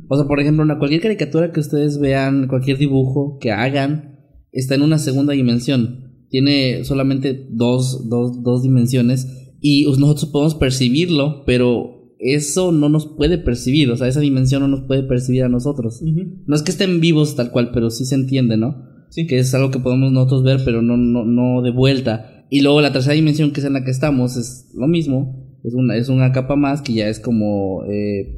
[0.08, 4.20] O sea, por ejemplo, una, cualquier caricatura que ustedes vean, cualquier dibujo que hagan,
[4.54, 6.12] está en una segunda dimensión.
[6.30, 9.28] Tiene solamente dos, dos, dos dimensiones
[9.62, 13.90] y nosotros podemos percibirlo, pero eso no nos puede percibir.
[13.92, 16.02] O sea, esa dimensión no nos puede percibir a nosotros.
[16.02, 18.90] No es que estén vivos tal cual, pero sí se entiende, ¿no?
[19.10, 19.28] Sí.
[19.28, 22.46] que es algo que podemos nosotros ver, pero no, no, no de vuelta.
[22.50, 25.60] Y luego la tercera dimensión, que es en la que estamos, es lo mismo.
[25.66, 27.84] Es una, es una capa más que ya es como.
[27.92, 28.38] eh,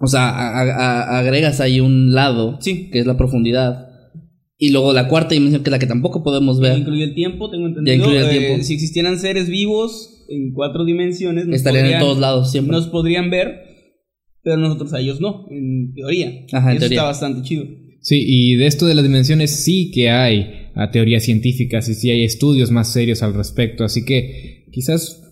[0.00, 2.90] o sea, a- agregas ahí un lado, Sí.
[2.90, 3.86] que es la profundidad.
[4.58, 7.14] Y luego la cuarta dimensión, que es la que tampoco podemos Ya ver, incluye el
[7.14, 7.96] tiempo, tengo entendido.
[7.96, 8.64] incluye el Eh, tiempo.
[8.64, 12.72] si existieran seres vivos en cuatro dimensiones, nos estarían en podrían- todos lados siempre.
[12.72, 13.60] Nos podrían ver,
[14.42, 16.44] pero nosotros a ellos no, en teoría.
[16.52, 16.98] Ajá, en Eso teoría.
[16.98, 17.64] está bastante chido.
[18.00, 22.10] Sí, y de esto de las dimensiones sí que hay a teorías científicas y sí
[22.10, 25.22] hay estudios más serios al respecto, así que quizás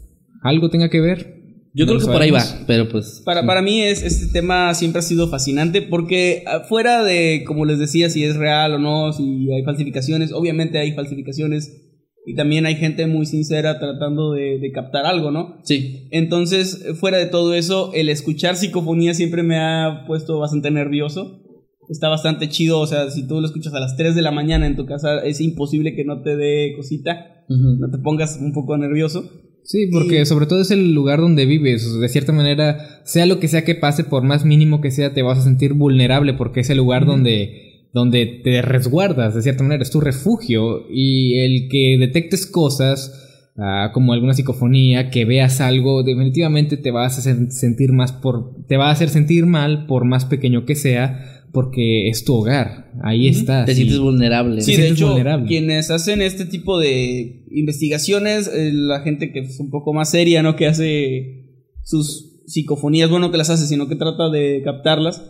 [0.43, 1.41] algo tenga que ver.
[1.75, 2.65] Yo No creo que por ahí va, sabemos.
[2.67, 3.23] pero pues.
[3.25, 7.65] Para, para mí es, este tema siempre ha sido fascinante porque ah, fuera de, como
[7.65, 11.82] les decía, si es real o no, si hay falsificaciones, obviamente hay falsificaciones
[12.25, 15.59] y también hay gente muy sincera tratando de, de captar algo, ¿no?
[15.65, 16.09] Sí.
[16.11, 21.41] Entonces, fuera de todo eso, el escuchar psicofonía siempre me ha puesto bastante nervioso.
[21.89, 24.67] Está bastante chido, o sea, si tú lo escuchas a las 3 de la mañana
[24.67, 28.77] en tu casa, es imposible que no te dé cosita, no te pongas un poco
[28.79, 29.29] nervioso.
[29.65, 33.49] Sí, porque sobre todo es el lugar donde vives, de cierta manera, sea lo que
[33.49, 36.71] sea que pase, por más mínimo que sea, te vas a sentir vulnerable porque es
[36.71, 41.97] el lugar donde, donde te resguardas, de cierta manera, es tu refugio y el que
[41.99, 43.13] detectes cosas
[43.59, 48.65] ah, como alguna psicofonía, que veas algo, definitivamente te vas a sen- sentir más por,
[48.67, 52.91] te va a hacer sentir mal por más pequeño que sea, porque es tu hogar,
[53.03, 53.67] ahí está.
[53.67, 53.83] Te sí.
[53.83, 54.63] sientes vulnerable.
[54.63, 55.47] Sí, Te de sientes hecho, vulnerable.
[55.49, 60.43] quienes hacen este tipo de investigaciones, eh, la gente que es un poco más seria,
[60.43, 60.57] ¿no?
[60.57, 65.23] Que hace sus psicofonías, bueno, que las hace, sino que trata de captarlas,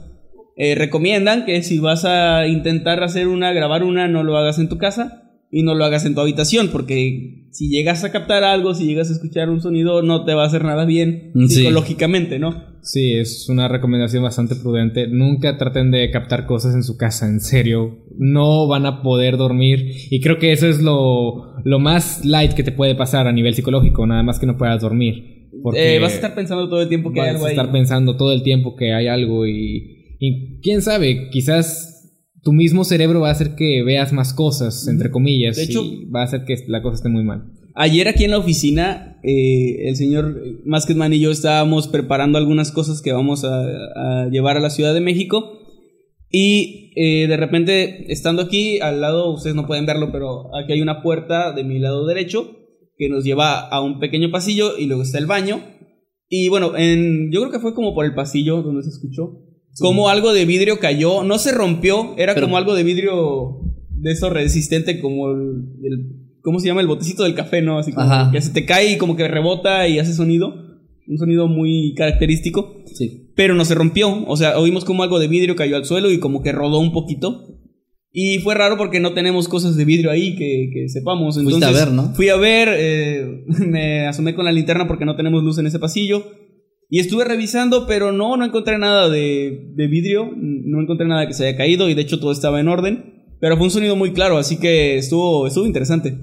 [0.56, 4.68] eh, recomiendan que si vas a intentar hacer una, grabar una, no lo hagas en
[4.68, 8.74] tu casa y no lo hagas en tu habitación, porque si llegas a captar algo,
[8.74, 11.48] si llegas a escuchar un sonido, no te va a hacer nada bien Sí.
[11.56, 12.70] psicológicamente, ¿no?
[12.84, 15.06] Sí, es una recomendación bastante prudente.
[15.06, 17.98] Nunca traten de captar cosas en su casa, en serio.
[18.18, 19.92] No van a poder dormir.
[20.10, 23.54] Y creo que eso es lo, lo más light que te puede pasar a nivel
[23.54, 25.48] psicológico, nada más que no puedas dormir.
[25.62, 27.54] Porque Eh, vas a estar pensando todo el tiempo que hay vas algo a ahí.
[27.56, 32.84] estar pensando todo el tiempo que hay algo y, y quién sabe, quizás tu mismo
[32.84, 36.24] cerebro va a hacer que veas más cosas, entre comillas, De hecho- y va a
[36.24, 37.52] hacer que la cosa esté muy mal.
[37.74, 43.00] Ayer aquí en la oficina, eh, el señor Masketman y yo estábamos preparando algunas cosas
[43.02, 45.58] que vamos a, a llevar a la Ciudad de México.
[46.30, 50.82] Y eh, de repente, estando aquí, al lado, ustedes no pueden verlo, pero aquí hay
[50.82, 52.58] una puerta de mi lado derecho
[52.96, 55.60] que nos lleva a un pequeño pasillo y luego está el baño.
[56.28, 59.38] Y bueno, en, yo creo que fue como por el pasillo donde se escuchó.
[59.78, 64.12] Como algo de vidrio cayó, no se rompió, era Pero- como algo de vidrio de
[64.12, 66.06] eso resistente como el, el-
[66.42, 66.80] ¿cómo se llama?
[66.80, 67.78] El botecito del café, ¿no?
[67.78, 68.30] Así como Ajá.
[68.32, 70.54] que se te cae y como que rebota y hace sonido,
[71.06, 73.30] un sonido muy característico, Sí.
[73.36, 76.18] pero no se rompió, o sea, oímos como algo de vidrio cayó al suelo y
[76.18, 77.48] como que rodó un poquito.
[78.14, 81.36] Y fue raro porque no tenemos cosas de vidrio ahí que, que sepamos.
[81.36, 82.14] Fuiste Entonces, a ver, ¿no?
[82.14, 85.78] Fui a ver, eh, me asomé con la linterna porque no tenemos luz en ese
[85.78, 86.22] pasillo.
[86.94, 91.32] Y estuve revisando, pero no, no encontré nada de, de vidrio, no encontré nada que
[91.32, 93.30] se haya caído y de hecho todo estaba en orden.
[93.40, 96.18] Pero fue un sonido muy claro, así que estuvo, estuvo interesante.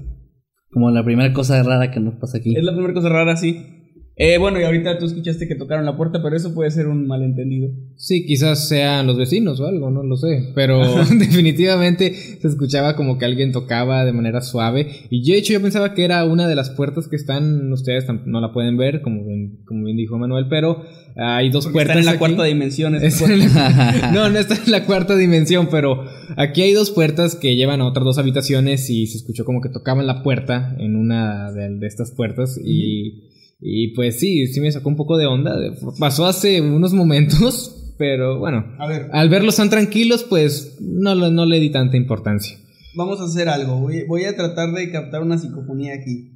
[0.69, 2.55] Como la primera cosa rara que nos pasa aquí.
[2.55, 3.78] Es la primera cosa rara, sí.
[4.21, 7.07] Eh, bueno, y ahorita tú escuchaste que tocaron la puerta, pero eso puede ser un
[7.07, 7.69] malentendido.
[7.95, 10.51] Sí, quizás sean los vecinos o algo, no lo sé.
[10.53, 10.77] Pero
[11.17, 14.87] definitivamente se escuchaba como que alguien tocaba de manera suave.
[15.09, 18.05] Y yo, de hecho, yo pensaba que era una de las puertas que están, ustedes
[18.25, 20.83] no la pueden ver, como bien, como bien dijo Manuel, pero
[21.15, 21.95] hay dos Porque puertas.
[21.95, 22.19] están en la aquí.
[22.19, 22.95] cuarta dimensión.
[23.01, 26.03] Es la- no, no está en la cuarta dimensión, pero
[26.35, 29.69] aquí hay dos puertas que llevan a otras dos habitaciones y se escuchó como que
[29.69, 33.29] tocaban la puerta en una de, de estas puertas y,
[33.61, 35.55] y pues sí, sí me sacó un poco de onda.
[35.99, 41.45] Pasó hace unos momentos, pero bueno, A ver, al verlos tan tranquilos, pues no, no
[41.45, 42.57] le di tanta importancia.
[42.95, 43.79] vamos a hacer algo.
[43.79, 46.35] Voy, voy a tratar de captar una psicofonía aquí.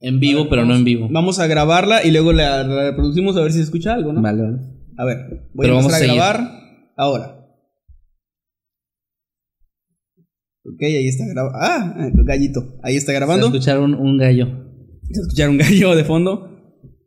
[0.00, 1.08] En vivo, pero no en vivo.
[1.10, 4.20] Vamos a grabarla y luego la, reproducimos a ver si se escucha algo, ¿no?
[4.20, 4.58] Vale, vale.
[4.98, 6.50] A ver, voy Pero a vamos empezar a, grabar
[6.96, 7.40] ahora.
[10.66, 11.58] Ok, ahí está grabando.
[11.58, 12.78] Ah, gallito.
[12.82, 13.50] Ahí está grabando.
[13.50, 14.63] Se escuchar un, un gallo.
[15.10, 16.50] Se escuchar un gallo de fondo.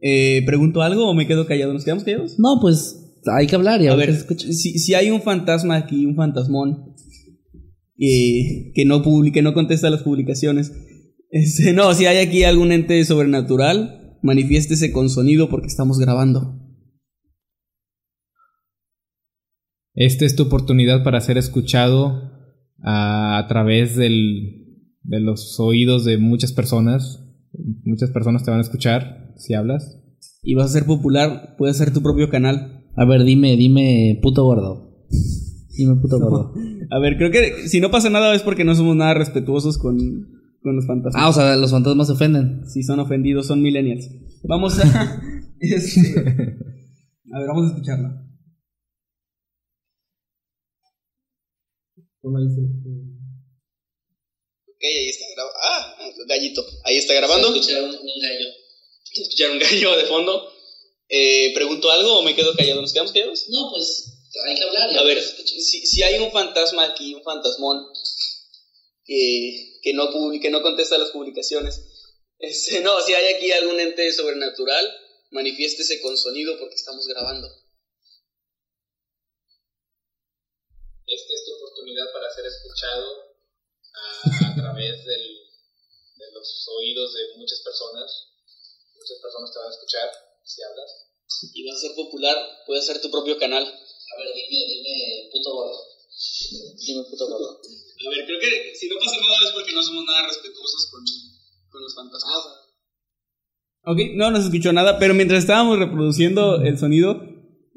[0.01, 1.73] Eh, ¿Pregunto algo o me quedo callado?
[1.73, 2.37] ¿Nos quedamos callados?
[2.39, 6.05] No, pues hay que hablar y a, A ver si, si hay un fantasma aquí,
[6.05, 6.93] un fantasmón,
[7.97, 10.71] eh, que, no que no contesta las publicaciones.
[11.29, 16.61] Este, no, si hay aquí algún ente sobrenatural, manifiéstese con sonido porque estamos grabando.
[19.93, 22.31] Esta es tu oportunidad para ser escuchado
[22.83, 27.26] a, a través del, de los oídos de muchas personas.
[27.87, 29.99] Muchas personas te van a escuchar si hablas.
[30.43, 32.85] Y vas a ser popular, puedes ser tu propio canal.
[32.95, 35.05] A ver, dime, dime, puto gordo.
[35.77, 36.53] Dime, puto gordo.
[36.91, 39.97] A ver, creo que si no pasa nada es porque no somos nada respetuosos con,
[40.61, 41.23] con los fantasmas.
[41.23, 42.67] Ah, o sea, los fantasmas se ofenden.
[42.67, 44.09] Si son ofendidos, son millennials.
[44.43, 45.21] Vamos a.
[45.59, 46.19] este,
[47.31, 48.23] a ver, vamos a escucharla.
[54.77, 55.59] Ok, ahí está grabando.
[55.59, 56.65] Ah, gallito.
[56.83, 57.47] Ahí está grabando.
[57.47, 58.49] escuchar un, un gallo.
[59.11, 60.53] Escuchar un gallo de fondo.
[61.09, 62.81] Eh, ¿Pregunto algo o me quedo callado?
[62.81, 63.45] ¿Nos quedamos callados?
[63.49, 64.05] No, pues
[64.45, 64.95] hay que hablar.
[64.95, 67.87] A ver, si, si hay un fantasma aquí, un fantasmón,
[69.03, 71.81] que, que, no, que no contesta las publicaciones,
[72.39, 74.95] este, no, si hay aquí algún ente sobrenatural,
[75.31, 77.47] manifiéstese con sonido porque estamos grabando.
[81.07, 83.26] Esta es tu oportunidad para ser escuchado
[83.97, 85.17] a, través de
[86.33, 88.07] los oídos de muchas personas.
[88.95, 90.09] Muchas personas te van a escuchar
[90.43, 91.07] si hablas.
[91.53, 93.63] Y vas a ser popular, puedes hacer tu propio canal.
[93.63, 95.77] A ver, dime, dime, puto gordo.
[96.77, 97.59] Dime, puto gordo.
[97.59, 101.03] A ver, creo que si no pasa nada es porque no somos nada respetuosos con,
[101.69, 102.67] con los fantasmas.
[103.83, 107.21] Ok, no nos escuchó nada, pero mientras estábamos reproduciendo el sonido,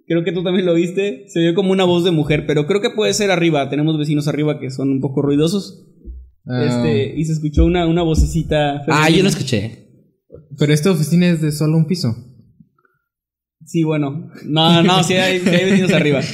[0.07, 2.81] creo que tú también lo viste, se oyó como una voz de mujer, pero creo
[2.81, 5.87] que puede ser arriba, tenemos vecinos arriba que son un poco ruidosos.
[6.47, 8.77] Ah, Este, y se escuchó una, una vocecita.
[8.89, 9.23] Ah, yo femenina.
[9.25, 9.87] no escuché.
[10.59, 12.15] pero esta oficina es de solo un piso.
[13.65, 14.31] Sí, bueno.
[14.47, 16.21] No, no, sí hay, vecinos arriba.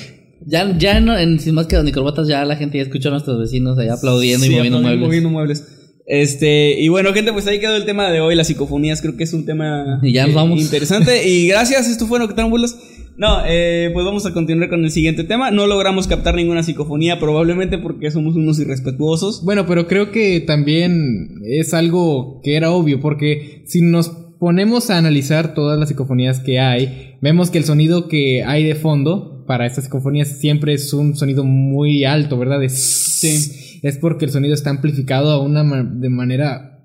[0.48, 3.08] Ya, ya no, en Sin Más que Don y Corbatas, ya la gente ya escuchó
[3.08, 5.06] a nuestros vecinos allá aplaudiendo Sí, y moviendo aplaudiendo, muebles.
[5.08, 6.02] moviendo muebles.
[6.06, 9.00] Este, y bueno, gente, pues ahí quedó el tema de hoy, las psicofonías.
[9.02, 10.60] Creo que es un tema Y ya nos vamos.
[10.60, 11.28] interesante.
[11.28, 12.76] Y gracias, esto fue Noctámbulos.
[13.18, 15.50] No, eh, pues vamos a continuar con el siguiente tema.
[15.50, 19.42] No logramos captar ninguna psicofonía, probablemente porque somos unos irrespetuosos.
[19.44, 24.98] Bueno, pero creo que también es algo que era obvio, porque si nos ponemos a
[24.98, 29.64] analizar todas las psicofonías que hay, vemos que el sonido que hay de fondo para
[29.64, 32.62] estas psicofonías siempre es un sonido muy alto, ¿verdad?
[32.62, 32.74] Es,
[33.16, 33.78] Sí.
[33.82, 36.75] Es porque el sonido está amplificado a una ma- de manera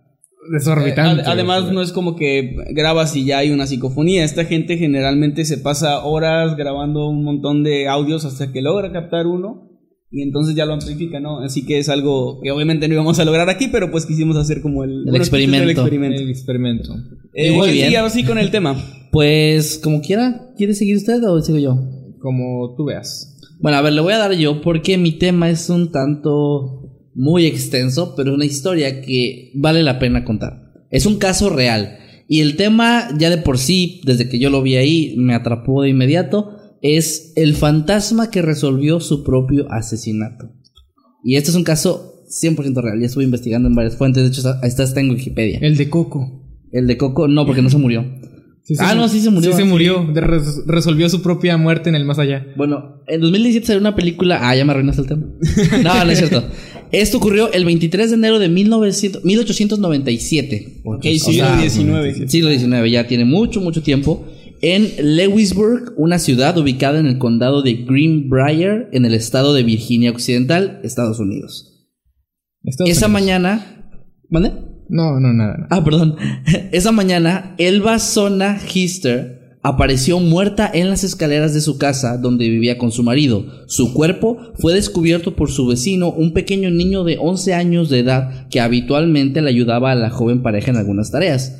[0.51, 1.21] desorbitante.
[1.21, 4.23] Eh, ad- además, no es como que grabas y ya hay una psicofonía.
[4.23, 9.27] Esta gente generalmente se pasa horas grabando un montón de audios hasta que logra captar
[9.27, 9.67] uno.
[10.13, 11.39] Y entonces ya lo amplifica, ¿no?
[11.39, 14.61] Así que es algo que obviamente no íbamos a lograr aquí, pero pues quisimos hacer
[14.61, 15.63] como el, bueno, experimento.
[15.63, 16.21] el experimento.
[16.21, 16.93] el experimento.
[17.33, 17.95] Eh, Muy sí, bien.
[17.95, 18.75] ahora sí con el tema.
[19.09, 21.79] Pues, como quiera, ¿quiere seguir usted o sigo yo?
[22.19, 23.37] Como tú veas.
[23.61, 26.80] Bueno, a ver, le voy a dar yo porque mi tema es un tanto
[27.13, 30.71] muy extenso, pero es una historia que vale la pena contar.
[30.89, 31.97] Es un caso real.
[32.27, 35.81] Y el tema, ya de por sí, desde que yo lo vi ahí, me atrapó
[35.81, 40.49] de inmediato, es el fantasma que resolvió su propio asesinato.
[41.23, 42.99] Y este es un caso 100% real.
[42.99, 45.59] Ya estuve investigando en varias fuentes, de hecho, está, está, está en Wikipedia.
[45.61, 46.47] El de Coco.
[46.71, 48.05] El de Coco, no, porque no se murió.
[48.63, 49.51] Sí Ah, no, sí se murió.
[49.51, 50.07] Sí se murió.
[50.13, 52.45] Res- resolvió su propia muerte en el más allá.
[52.55, 54.39] Bueno, en 2017 salió una película.
[54.41, 55.25] Ah, ya me arruinaste el tema.
[55.83, 56.43] No, no es cierto.
[56.91, 60.81] Esto ocurrió el 23 de enero de 1900, 1897.
[60.83, 62.31] Ok, O siglo XIX.
[62.31, 64.25] Siglo XIX, ya tiene mucho, mucho tiempo.
[64.61, 70.11] En Lewisburg, una ciudad ubicada en el condado de Greenbrier, en el estado de Virginia
[70.11, 71.87] Occidental, Estados Unidos.
[72.63, 73.21] Estados Esa Unidos.
[73.21, 73.89] mañana.
[74.29, 74.51] ¿Mande?
[74.89, 75.67] No, no, nada.
[75.71, 76.15] Ah, perdón.
[76.71, 82.77] Esa mañana, Elba Sona Hister apareció muerta en las escaleras de su casa donde vivía
[82.77, 83.45] con su marido.
[83.67, 88.47] Su cuerpo fue descubierto por su vecino, un pequeño niño de 11 años de edad
[88.49, 91.57] que habitualmente le ayudaba a la joven pareja en algunas tareas.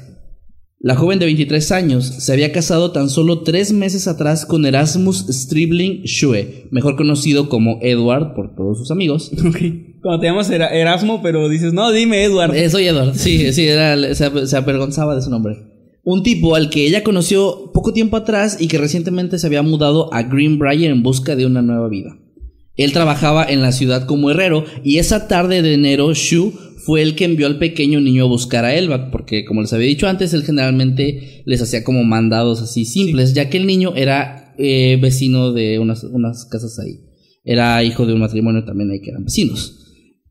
[0.83, 5.27] La joven de 23 años se había casado tan solo tres meses atrás con Erasmus
[5.29, 9.29] Stribling Schue, mejor conocido como Edward por todos sus amigos.
[10.01, 12.55] Cuando te llamas Era- Erasmo, pero dices, no, dime Edward.
[12.55, 15.70] Eh, soy Edward, sí, sí, era, se, ap- se avergonzaba de su nombre.
[16.03, 20.13] Un tipo al que ella conoció poco tiempo atrás y que recientemente se había mudado
[20.13, 22.17] a Greenbrier en busca de una nueva vida.
[22.75, 26.53] Él trabajaba en la ciudad como herrero y esa tarde de enero Shu
[26.85, 29.87] fue el que envió al pequeño niño a buscar a Elba, porque como les había
[29.87, 34.55] dicho antes, él generalmente les hacía como mandados así simples, ya que el niño era
[34.57, 37.01] eh, vecino de unas, unas casas ahí.
[37.43, 39.77] Era hijo de un matrimonio también ahí que eran vecinos.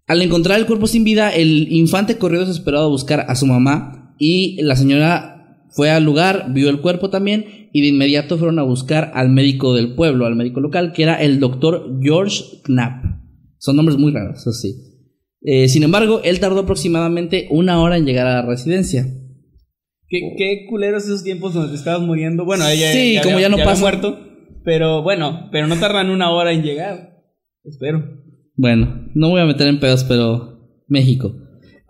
[0.07, 4.17] Al encontrar el cuerpo sin vida, el infante corrió desesperado a buscar a su mamá
[4.19, 5.40] y la señora
[5.73, 9.75] fue al lugar, vio el cuerpo también y de inmediato fueron a buscar al médico
[9.75, 13.05] del pueblo, al médico local, que era el doctor George Knapp.
[13.59, 14.75] Son nombres muy raros, eso sí.
[15.43, 19.07] Eh, sin embargo, él tardó aproximadamente una hora en llegar a la residencia.
[20.09, 22.45] ¿Qué, qué culeros esos tiempos donde te estabas muriendo.
[22.45, 23.81] Bueno, ella Sí, como había- ya no pasa.
[23.81, 24.19] muerto.
[24.65, 27.23] Pero bueno, pero no tardan una hora en llegar.
[27.65, 28.05] Espero.
[28.57, 31.33] Bueno, no voy a meter en pedos, pero México.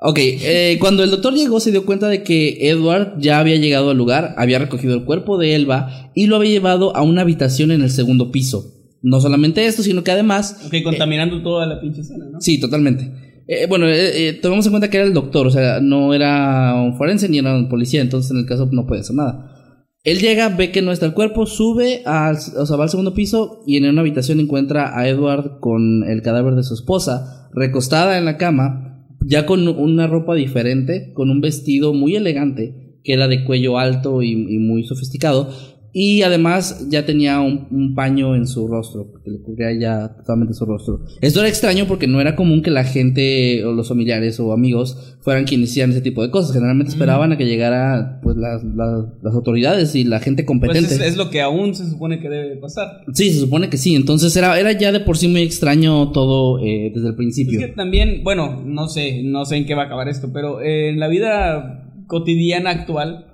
[0.02, 3.90] Ok, eh, cuando el doctor llegó se dio cuenta de que Edward ya había llegado
[3.90, 7.70] al lugar, había recogido el cuerpo de Elba y lo había llevado a una habitación
[7.70, 8.80] en el segundo piso.
[9.02, 10.62] No solamente esto, sino que además...
[10.66, 12.40] Ok, contaminando toda la pinche escena, ¿no?
[12.40, 13.10] Sí, totalmente.
[13.52, 16.74] Eh, bueno, eh, eh, tomemos en cuenta que era el doctor, o sea, no era
[16.76, 19.84] un forense ni era un policía, entonces en el caso no puede hacer nada.
[20.04, 23.12] Él llega, ve que no está el cuerpo, sube, al, o sea, va al segundo
[23.12, 28.18] piso y en una habitación encuentra a Edward con el cadáver de su esposa, recostada
[28.18, 28.89] en la cama,
[29.20, 34.22] ya con una ropa diferente, con un vestido muy elegante, que era de cuello alto
[34.22, 35.50] y, y muy sofisticado,
[35.92, 40.54] y además ya tenía un, un paño en su rostro, que le cubría ya totalmente
[40.54, 41.00] su rostro.
[41.20, 45.16] Esto era extraño porque no era común que la gente o los familiares o amigos
[45.20, 46.52] fueran quienes hicieran ese tipo de cosas.
[46.54, 50.94] Generalmente esperaban a que llegara pues las, las, las autoridades y la gente Pues competente.
[50.94, 53.02] es, es lo que aún se supone que debe pasar.
[53.12, 53.94] Sí, se supone que sí.
[53.96, 57.58] Entonces era, era ya de por sí muy extraño todo eh, desde el Es principio.
[57.58, 60.88] que también, bueno, no sé, no sé en qué va a acabar esto, pero eh,
[60.90, 63.26] en la vida cotidiana actual,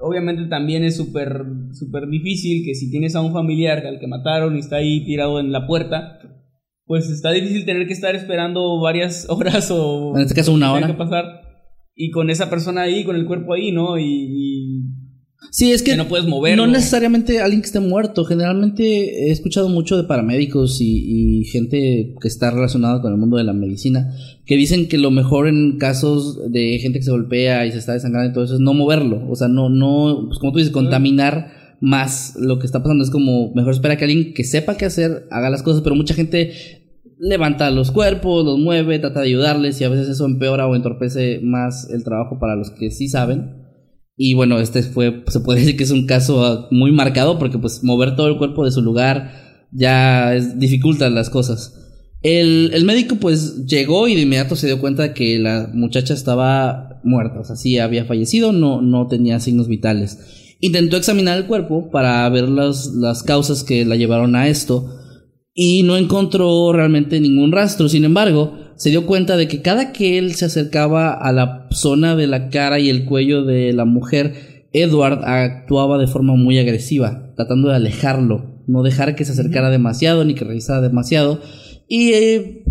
[0.00, 4.56] obviamente también es súper, súper difícil que si tienes a un familiar al que mataron
[4.56, 6.18] y está ahí tirado en la puerta,
[6.84, 10.12] pues está difícil tener que estar esperando varias horas o...
[10.16, 10.86] En este caso, una hora.
[10.86, 11.42] que pasar
[11.94, 13.98] y con esa persona ahí, con el cuerpo ahí, ¿no?
[13.98, 14.82] Y, y
[15.50, 16.66] Sí, es que, que no puedes moverlo.
[16.66, 18.24] No necesariamente alguien que esté muerto.
[18.24, 23.36] Generalmente he escuchado mucho de paramédicos y, y gente que está relacionada con el mundo
[23.36, 24.14] de la medicina
[24.46, 27.92] que dicen que lo mejor en casos de gente que se golpea y se está
[27.92, 29.28] desangrando y todo eso es no moverlo.
[29.28, 33.02] O sea, no, no, pues como tú dices, contaminar más lo que está pasando.
[33.02, 36.14] Es como mejor espera que alguien que sepa qué hacer haga las cosas, pero mucha
[36.14, 36.52] gente
[37.18, 41.40] levanta los cuerpos, los mueve, trata de ayudarles y a veces eso empeora o entorpece
[41.42, 43.62] más el trabajo para los que sí saben.
[44.16, 47.58] Y bueno, este fue, se puede decir que es un caso ah, muy marcado porque
[47.58, 49.32] pues mover todo el cuerpo de su lugar
[49.72, 51.78] ya dificulta las cosas.
[52.22, 56.14] El, el médico pues llegó y de inmediato se dio cuenta de que la muchacha
[56.14, 60.41] estaba muerta, o sea, sí había fallecido, no, no tenía signos vitales.
[60.64, 64.88] Intentó examinar el cuerpo para ver las, las causas que la llevaron a esto
[65.54, 67.88] y no encontró realmente ningún rastro.
[67.88, 72.14] Sin embargo, se dio cuenta de que cada que él se acercaba a la zona
[72.14, 77.32] de la cara y el cuello de la mujer, Edward actuaba de forma muy agresiva,
[77.34, 81.40] tratando de alejarlo, no dejar que se acercara demasiado ni que revisara demasiado.
[81.88, 82.64] Y eh,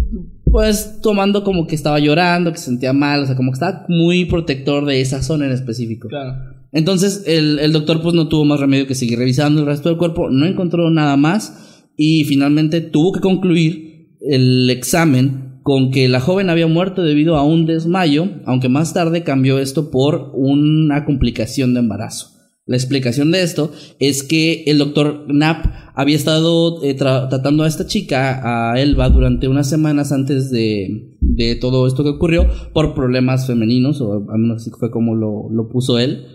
[0.45, 3.85] pues tomando como que estaba llorando, que se sentía mal, o sea, como que estaba
[3.89, 6.07] muy protector de esa zona en específico.
[6.07, 6.50] Claro.
[6.71, 9.97] Entonces el, el doctor pues no tuvo más remedio que seguir revisando el resto del
[9.97, 16.19] cuerpo, no encontró nada más y finalmente tuvo que concluir el examen con que la
[16.19, 21.73] joven había muerto debido a un desmayo, aunque más tarde cambió esto por una complicación
[21.73, 22.31] de embarazo.
[22.65, 27.67] La explicación de esto es que el doctor Knapp había estado eh, tra- tratando a
[27.67, 32.93] esta chica, a Elba, durante unas semanas antes de, de todo esto que ocurrió por
[32.93, 36.25] problemas femeninos, o al menos así fue como lo, lo puso él.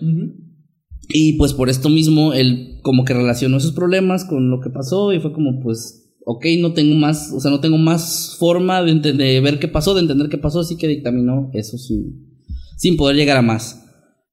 [1.08, 5.12] Y pues por esto mismo, él como que relacionó esos problemas con lo que pasó
[5.12, 9.12] y fue como pues, ok, no tengo más, o sea, no tengo más forma de,
[9.12, 12.38] de ver qué pasó, de entender qué pasó, así que dictaminó eso sin,
[12.76, 13.85] sin poder llegar a más.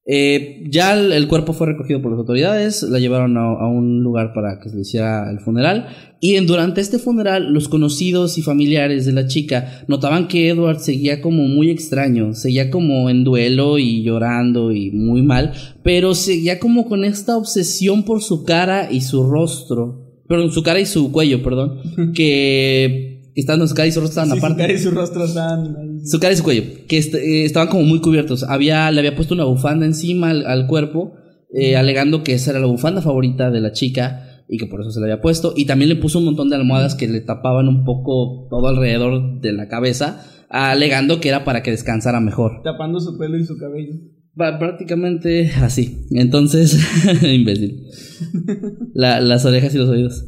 [0.05, 4.03] Eh, ya el, el cuerpo fue recogido por las autoridades, la llevaron a, a un
[4.03, 5.87] lugar para que se le hiciera el funeral.
[6.19, 10.79] Y en, durante este funeral los conocidos y familiares de la chica notaban que Edward
[10.79, 16.59] seguía como muy extraño, seguía como en duelo y llorando y muy mal, pero seguía
[16.59, 21.11] como con esta obsesión por su cara y su rostro, perdón, su cara y su
[21.11, 21.79] cuello, perdón,
[22.13, 24.61] que, que estando su cara y su rostro estaban Sí, su aparte.
[24.63, 26.05] cara y su rostro están ahí.
[26.05, 28.43] Su cara y su cuello, que est- eh, estaban como muy cubiertos.
[28.43, 31.13] Había, le había puesto una bufanda encima al, al cuerpo,
[31.53, 34.91] eh, alegando que esa era la bufanda favorita de la chica y que por eso
[34.91, 35.53] se la había puesto.
[35.55, 39.39] Y también le puso un montón de almohadas que le tapaban un poco todo alrededor
[39.41, 42.61] de la cabeza, alegando que era para que descansara mejor.
[42.63, 43.93] Tapando su pelo y su cabello.
[44.35, 46.07] Prácticamente así.
[46.11, 46.77] Entonces,
[47.23, 47.85] imbécil.
[48.93, 50.25] La- las orejas y los oídos.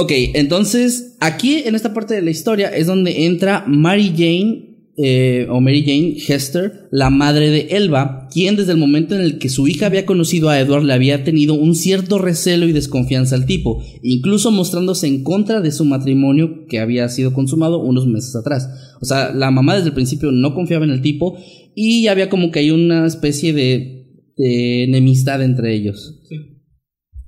[0.00, 5.48] Ok, entonces aquí en esta parte de la historia es donde entra Mary Jane eh,
[5.50, 9.48] o Mary Jane Hester, la madre de Elba, quien desde el momento en el que
[9.48, 13.44] su hija había conocido a Edward le había tenido un cierto recelo y desconfianza al
[13.44, 18.68] tipo, incluso mostrándose en contra de su matrimonio que había sido consumado unos meses atrás.
[19.00, 21.36] O sea, la mamá desde el principio no confiaba en el tipo
[21.74, 26.20] y había como que hay una especie de, de enemistad entre ellos.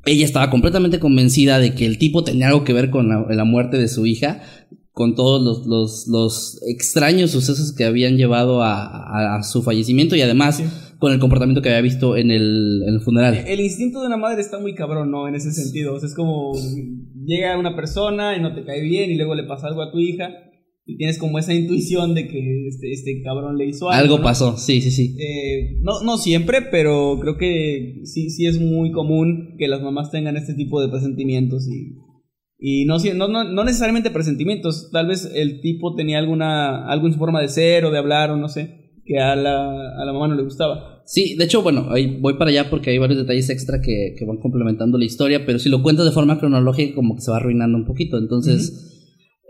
[0.07, 3.45] Ella estaba completamente convencida de que el tipo tenía algo que ver con la, la
[3.45, 4.41] muerte de su hija,
[4.93, 10.17] con todos los, los, los extraños sucesos que habían llevado a, a- a su fallecimiento
[10.17, 10.65] y además Sí.
[10.99, 13.45] con el comportamiento que había visto en el, en el funeral.
[13.47, 15.29] El instinto de una madre está muy cabrón, ¿no?
[15.29, 15.95] En ese sentido.
[15.95, 16.53] O sea, es como
[17.25, 19.99] llega una persona y no te cae bien y luego le pasa algo a tu
[19.99, 20.29] hija
[20.91, 24.03] y tienes como esa intuición de que este, este cabrón le hizo algo.
[24.03, 24.25] Algo ¿no?
[24.25, 25.17] pasó, sí, sí, sí.
[25.21, 30.11] Eh, no, no siempre, pero creo que sí, sí es muy común que las mamás
[30.11, 31.95] tengan este tipo de presentimientos y,
[32.59, 37.13] y no, no, no, no necesariamente presentimientos, tal vez el tipo tenía alguna, algo en
[37.13, 40.13] su forma de ser o de hablar o no sé, que a la, a la
[40.13, 41.03] mamá no le gustaba.
[41.07, 44.25] Sí, de hecho, bueno, ahí voy para allá porque hay varios detalles extra que, que
[44.25, 47.37] van complementando la historia, pero si lo cuentas de forma cronológica como que se va
[47.37, 48.19] arruinando un poquito.
[48.19, 49.00] Entonces,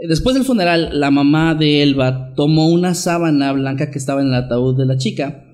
[0.09, 4.35] después del funeral, la mamá de Elba tomó una sábana blanca que estaba en el
[4.35, 5.45] ataúd de la chica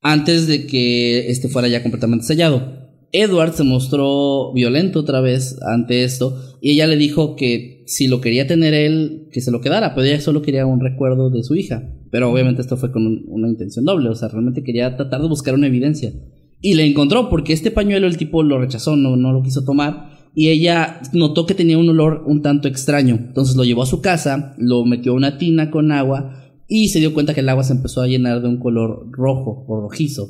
[0.00, 2.76] antes de que este fuera ya completamente sellado.
[3.12, 8.20] Edward se mostró violento otra vez ante esto y ella le dijo que si lo
[8.20, 11.54] quería tener él, que se lo quedara, pero ella solo quería un recuerdo de su
[11.54, 11.82] hija.
[12.10, 15.28] Pero obviamente esto fue con un- una intención doble, o sea, realmente quería tratar de
[15.28, 16.12] buscar una evidencia.
[16.60, 20.10] Y le encontró porque este pañuelo el tipo lo rechazó, no, no lo quiso tomar.
[20.38, 23.16] Y ella notó que tenía un olor un tanto extraño.
[23.16, 27.00] Entonces lo llevó a su casa, lo metió a una tina con agua y se
[27.00, 30.28] dio cuenta que el agua se empezó a llenar de un color rojo o rojizo.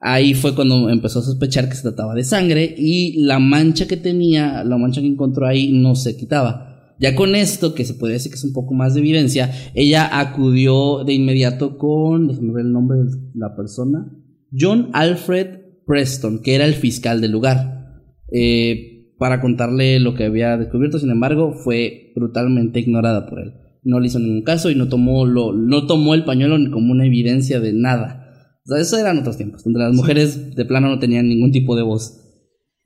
[0.00, 3.96] Ahí fue cuando empezó a sospechar que se trataba de sangre y la mancha que
[3.96, 6.92] tenía, la mancha que encontró ahí no se quitaba.
[7.00, 10.20] Ya con esto, que se podría decir que es un poco más de evidencia, ella
[10.20, 14.12] acudió de inmediato con, déjame ver el nombre de la persona,
[14.52, 17.78] John Alfred Preston, que era el fiscal del lugar,
[18.30, 18.87] eh,
[19.18, 20.98] para contarle lo que había descubierto.
[20.98, 23.54] Sin embargo, fue brutalmente ignorada por él.
[23.82, 26.92] No le hizo ningún caso y no tomó, lo, no tomó el pañuelo ni como
[26.92, 28.24] una evidencia de nada.
[28.64, 31.74] O sea, eso eran otros tiempos, donde las mujeres de plano no tenían ningún tipo
[31.76, 32.24] de voz.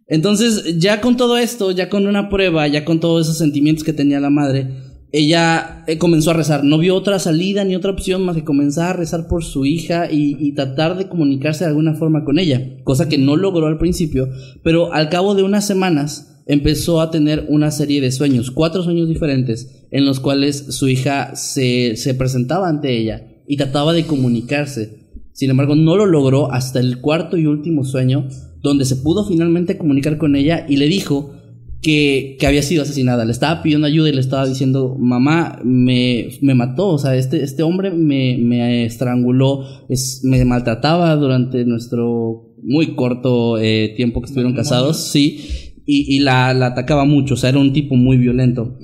[0.07, 3.93] Entonces, ya con todo esto, ya con una prueba, ya con todos esos sentimientos que
[3.93, 4.68] tenía la madre,
[5.13, 6.65] ella eh, comenzó a rezar.
[6.65, 10.11] No vio otra salida ni otra opción más que comenzar a rezar por su hija
[10.11, 13.79] y, y tratar de comunicarse de alguna forma con ella, cosa que no logró al
[13.79, 14.29] principio,
[14.63, 19.09] pero al cabo de unas semanas empezó a tener una serie de sueños, cuatro sueños
[19.09, 25.11] diferentes, en los cuales su hija se, se presentaba ante ella y trataba de comunicarse.
[25.33, 28.29] Sin embargo, no lo logró hasta el cuarto y último sueño,
[28.63, 31.35] donde se pudo finalmente comunicar con ella y le dijo
[31.83, 33.24] que, que había sido asesinada.
[33.24, 37.43] Le estaba pidiendo ayuda y le estaba diciendo, mamá, me, me mató, o sea, este,
[37.43, 44.26] este hombre me, me estranguló, es, me maltrataba durante nuestro muy corto eh, tiempo que
[44.26, 48.16] estuvieron casados, sí, y, y la, la atacaba mucho, o sea, era un tipo muy
[48.16, 48.78] violento.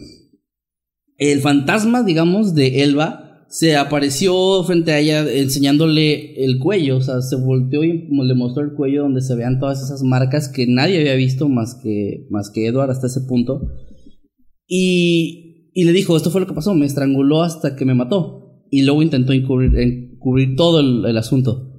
[1.16, 7.22] El fantasma, digamos, de Elba se apareció frente a ella enseñándole el cuello, o sea,
[7.22, 11.00] se volteó y le mostró el cuello donde se vean todas esas marcas que nadie
[11.00, 13.72] había visto más que, más que Edward hasta ese punto.
[14.66, 18.66] Y, y le dijo, esto fue lo que pasó, me estranguló hasta que me mató.
[18.70, 21.72] Y luego intentó encubrir, encubrir todo el, el asunto.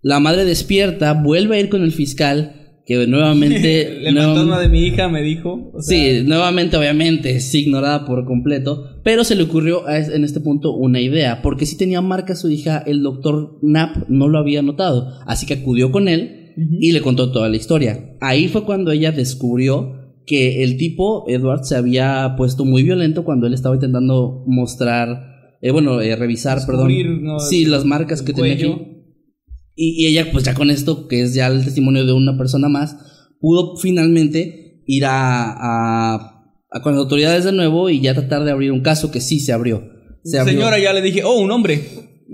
[0.00, 2.55] La madre despierta, vuelve a ir con el fiscal,
[2.86, 3.82] que nuevamente...
[4.08, 5.70] el nuevamente- fantasma de mi hija me dijo.
[5.74, 10.24] o sea, Sí, nuevamente, obviamente, es ignorada por completo, pero se le ocurrió a en
[10.24, 14.38] este punto una idea, porque si tenía marca su hija, el doctor Knapp no lo
[14.38, 18.16] había notado, así que acudió con él y le contó toda la historia.
[18.22, 23.46] Ahí fue cuando ella descubrió que el tipo, Edward, se había puesto muy violento cuando
[23.46, 27.40] él estaba intentando mostrar, eh, bueno, eh, revisar, Descubrir, perdón, ¿no?
[27.40, 28.74] sí, las marcas que tenía aquí.
[29.76, 32.68] Y, y ella, pues ya con esto, que es ya el testimonio de una persona
[32.68, 32.96] más,
[33.40, 38.50] pudo finalmente ir a, a, a con las autoridades de nuevo y ya tratar de
[38.52, 39.84] abrir un caso que sí se abrió.
[40.24, 40.54] Se abrió.
[40.54, 41.82] Señora, ya le dije, oh, un hombre.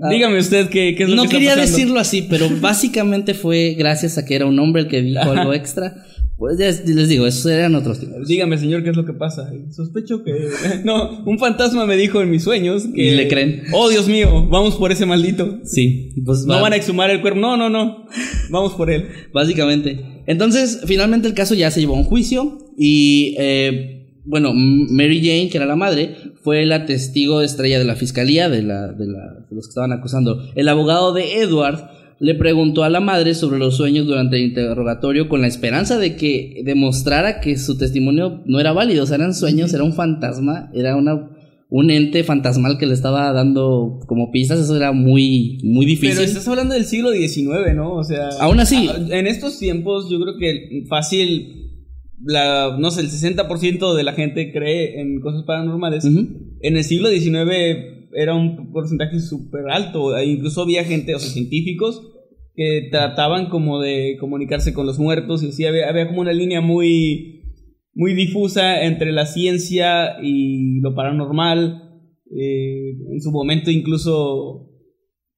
[0.01, 0.09] Ah.
[0.09, 1.71] Dígame usted qué, qué es lo No que está quería pasando.
[1.71, 5.53] decirlo así, pero básicamente fue gracias a que era un hombre el que dijo algo
[5.53, 6.05] extra.
[6.37, 8.27] Pues ya les digo, esos eran otros tiempos.
[8.27, 9.49] Dígame, señor, qué es lo que pasa.
[9.71, 10.33] Sospecho que.
[10.83, 13.05] No, un fantasma me dijo en mis sueños que.
[13.05, 13.63] Y le creen.
[13.73, 15.59] Oh, Dios mío, vamos por ese maldito.
[15.63, 17.39] Sí, pues No va- van a exhumar el cuerpo.
[17.39, 18.05] No, no, no.
[18.49, 19.07] Vamos por él.
[19.33, 20.23] Básicamente.
[20.25, 25.49] Entonces, finalmente el caso ya se llevó a un juicio y, eh, bueno, Mary Jane,
[25.49, 29.45] que era la madre, fue la testigo estrella de la fiscalía, de, la, de, la-
[29.49, 30.41] de los que estaban acusando.
[30.55, 31.89] El abogado de Edward
[32.23, 36.15] le preguntó a la madre sobre los sueños durante el interrogatorio con la esperanza de
[36.15, 40.71] que demostrara que su testimonio no era válido, o sea, eran sueños, era un fantasma,
[40.73, 41.29] era una...
[41.75, 46.17] Un ente fantasmal que le estaba dando como pistas, eso era muy, muy difícil.
[46.17, 47.95] Pero estás hablando del siglo XIX, ¿no?
[47.95, 48.29] O sea.
[48.41, 48.87] Aún así.
[49.09, 51.71] En estos tiempos, yo creo que fácil.
[52.23, 56.05] La, no sé, el 60% de la gente cree en cosas paranormales.
[56.05, 60.15] En el siglo XIX era un porcentaje súper alto.
[60.15, 62.12] e Incluso había gente, o sea, científicos,
[62.55, 65.43] que trataban como de comunicarse con los muertos.
[65.43, 67.41] Y así había, había como una línea muy,
[67.93, 71.79] muy difusa entre la ciencia y lo paranormal.
[72.35, 74.69] Eh, en su momento incluso,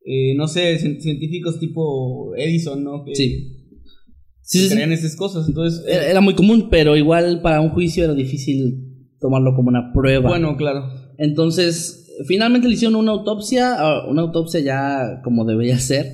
[0.06, 3.04] eh, no sé, cien- científicos tipo Edison, ¿no?
[3.04, 3.30] Que, Sí.
[3.32, 5.48] que Sí, creían esas cosas.
[5.48, 9.92] Entonces, Era era muy común, pero igual para un juicio era difícil tomarlo como una
[9.94, 10.30] prueba.
[10.30, 10.84] bueno, claro.
[11.18, 16.06] Entonces, finalmente le hicieron una autopsia, ah, una autopsia ya como debería ser,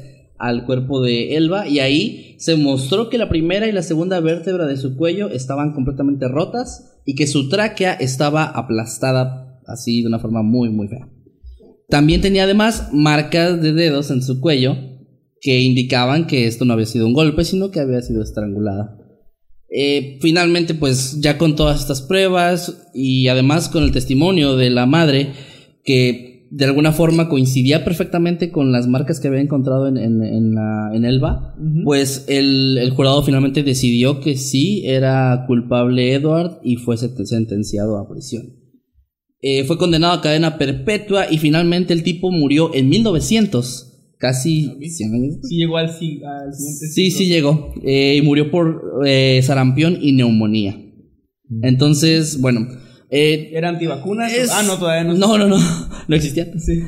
[0.42, 4.66] al cuerpo de Elba, y ahí se mostró que la primera y la segunda vértebra
[4.66, 10.20] de su cuello estaban completamente rotas y que su tráquea estaba aplastada así de una
[10.20, 11.08] forma muy, muy fea.
[11.90, 14.76] También tenía además marcas de dedos en su cuello
[15.42, 18.98] que indicaban que esto no había sido un golpe, sino que había sido estrangulada.
[19.70, 24.86] Eh, finalmente, pues ya con todas estas pruebas y además con el testimonio de la
[24.86, 25.34] madre,
[25.84, 30.54] que de alguna forma coincidía perfectamente con las marcas que había encontrado en, en, en
[30.54, 36.76] la- en Elba, pues el, el jurado finalmente decidió que sí era culpable Edward y
[36.76, 38.48] fue sent- sentenciado a prisión.
[39.40, 45.14] Eh, fue condenado a cadena perpetua y finalmente el tipo murió en 1900, casi 100
[45.14, 45.48] años después.
[45.50, 47.18] Sí llegó al, si- al siguiente Sí, siglo.
[47.18, 47.74] sí llegó.
[47.86, 50.78] Eh, y murió por eh, sarampión y neumonía.
[51.64, 52.68] Entonces, bueno.
[53.12, 54.34] Eh, ¿Era antivacunas?
[54.34, 55.14] es- Ah, no, todavía no.
[55.18, 55.58] No, no, no.
[56.08, 56.48] No existía.
[56.58, 56.82] Sí.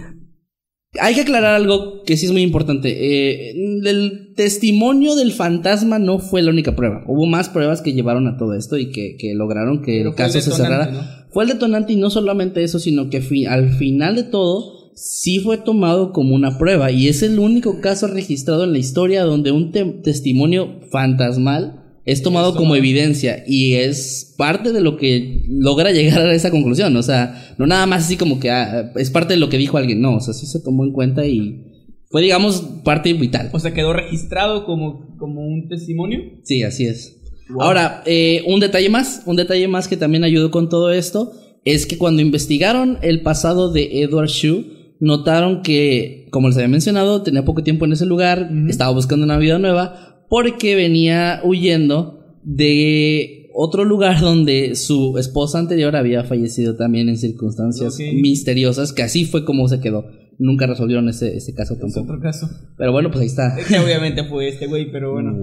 [1.00, 2.90] Hay que aclarar algo que sí es muy importante.
[2.90, 3.52] Eh,
[3.86, 7.04] el testimonio del fantasma no fue la única prueba.
[7.08, 10.16] Hubo más pruebas que llevaron a todo esto y que, que lograron que Pero el
[10.16, 11.26] caso se cerrara.
[11.32, 15.40] Fue el detonante y no solamente eso, sino que fi- al final de todo sí
[15.40, 19.52] fue tomado como una prueba y es el único caso registrado en la historia donde
[19.52, 25.92] un te- testimonio fantasmal es tomado como evidencia y es parte de lo que logra
[25.92, 26.96] llegar a esa conclusión.
[26.98, 29.78] O sea, no nada más así como que ah, es parte de lo que dijo
[29.78, 31.74] alguien, no, o sea, sí se tomó en cuenta y
[32.10, 33.50] fue, digamos, parte vital.
[33.54, 36.20] O sea, quedó registrado como, como un testimonio.
[36.44, 37.20] Sí, así es.
[37.60, 41.34] Ahora, eh, un detalle más, un detalle más que también ayudó con todo esto,
[41.66, 47.24] es que cuando investigaron el pasado de Edward Shue, notaron que, como les había mencionado,
[47.24, 53.52] tenía poco tiempo en ese lugar, estaba buscando una vida nueva, porque venía huyendo de
[53.54, 59.46] otro lugar donde su esposa anterior había fallecido también en circunstancias misteriosas, que así fue
[59.46, 60.08] como se quedó.
[60.40, 62.14] Nunca resolvieron ese, ese caso Es tampoco.
[62.14, 62.50] otro caso.
[62.80, 63.60] Pero bueno, pues ahí está.
[63.60, 65.38] Es que obviamente fue este güey, pero bueno.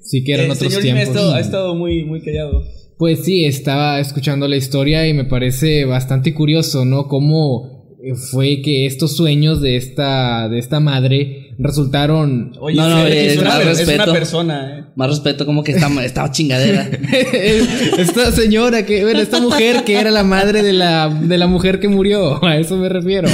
[0.00, 1.16] Sí que eran el otros señor Jimmy ha tiempos.
[1.16, 2.64] estado, ha estado muy, muy callado.
[2.98, 7.06] Pues sí, estaba escuchando la historia y me parece bastante curioso, ¿no?
[7.06, 7.75] Cómo eh,
[8.14, 12.52] fue que estos sueños de esta, de esta madre resultaron...
[12.60, 14.12] Oye, No, no, es, es una, más per- es una respeto.
[14.12, 14.84] persona, ¿eh?
[14.94, 16.88] Más respeto, como que está, estaba chingadera.
[17.98, 21.80] esta señora que, bueno, esta mujer que era la madre de la, de la mujer
[21.80, 23.28] que murió, a eso me refiero.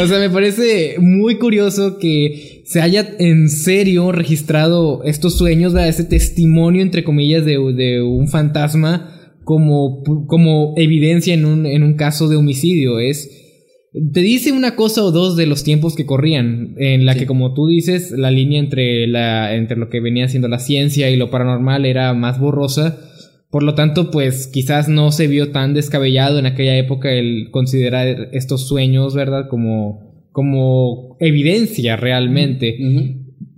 [0.00, 5.88] O sea, me parece muy curioso que se haya en serio registrado estos sueños, ¿verdad?
[5.88, 9.08] ese testimonio, entre comillas, de, de un fantasma
[9.44, 13.00] como, como evidencia en un, en un caso de homicidio.
[13.00, 13.28] Es,
[13.92, 17.20] te dice una cosa o dos de los tiempos que corrían, en la Sí.
[17.20, 21.10] que, como tú dices, la línea entre, la, entre lo que venía siendo la ciencia
[21.10, 22.98] y lo paranormal era más borrosa.
[23.50, 28.30] Por lo tanto, pues quizás no se vio tan descabellado en aquella época el considerar
[28.32, 29.48] estos sueños, ¿verdad?
[29.50, 32.74] Como, como evidencia realmente.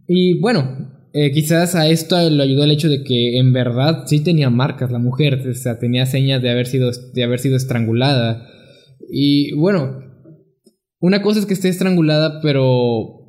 [0.09, 4.19] Y bueno, eh, quizás a esto le ayudó el hecho de que en verdad sí
[4.19, 8.49] tenía marcas la mujer, o sea, tenía señas de haber sido, de haber sido estrangulada.
[9.09, 10.04] Y bueno,
[11.01, 13.21] una cosa es que esté estrangulada, pero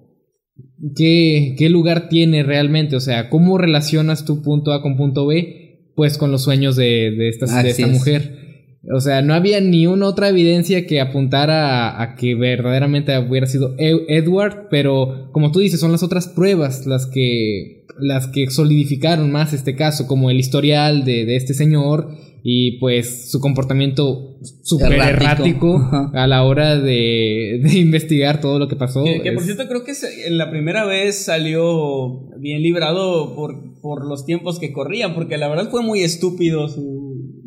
[0.95, 5.91] qué, qué lugar tiene realmente, o sea, cómo relacionas tu punto A con punto B,
[5.95, 7.91] pues con los sueños de, de, esta, de esta es.
[7.91, 8.45] mujer.
[8.93, 13.47] O sea, no había ni una otra evidencia que apuntara a, a que verdaderamente hubiera
[13.47, 18.47] sido E- Edward, pero como tú dices, son las otras pruebas las que, las que
[18.51, 22.09] solidificaron más este caso, como el historial de, de este señor
[22.47, 25.81] y pues su comportamiento súper Errático.
[26.13, 29.03] a la hora de, de investigar todo lo que pasó.
[29.03, 29.93] Que, que por Es- cierto creo que
[30.29, 35.71] la primera vez salió bien librado por, por los tiempos que corrían, porque la verdad
[35.71, 37.04] fue muy estúpido su,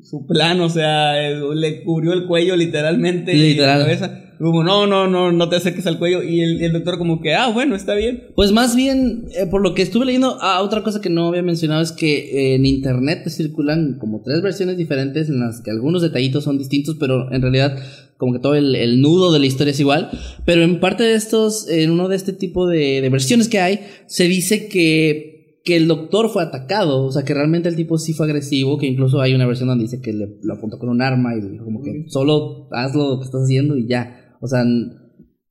[0.08, 4.24] su plan, o sea, eh, le cubrió el cuello literalmente y la cabeza.
[4.38, 6.22] Como, no, no, no, no te acerques al cuello.
[6.22, 8.28] Y el, el doctor como que, ah, bueno, está bien.
[8.36, 11.42] Pues más bien, eh, por lo que estuve leyendo, ah, otra cosa que no había
[11.42, 15.72] mencionado es que eh, en internet te circulan como tres versiones diferentes en las que
[15.72, 17.76] algunos detallitos son distintos, pero en realidad
[18.16, 20.10] como que todo el, el nudo de la historia es igual.
[20.46, 23.80] Pero en parte de estos, en uno de este tipo de, de versiones que hay,
[24.06, 25.37] se dice que,
[25.68, 28.86] que el doctor fue atacado, o sea que realmente el tipo sí fue agresivo, que
[28.86, 31.82] incluso hay una versión donde dice que le, lo apuntó con un arma y como
[31.82, 34.36] que solo haz lo que estás haciendo y ya.
[34.40, 34.64] O sea,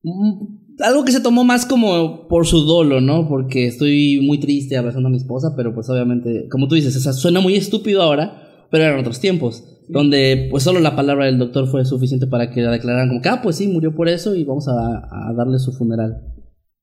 [0.03, 3.28] Mm, algo que se tomó más como por su dolo, ¿no?
[3.28, 6.99] Porque estoy muy triste abrazando a mi esposa, pero pues obviamente, como tú dices, o
[6.99, 11.39] sea, suena muy estúpido ahora, pero eran otros tiempos, donde pues solo la palabra del
[11.39, 14.36] doctor fue suficiente para que la declararan como que, ah, pues sí, murió por eso
[14.36, 16.22] y vamos a, a darle su funeral.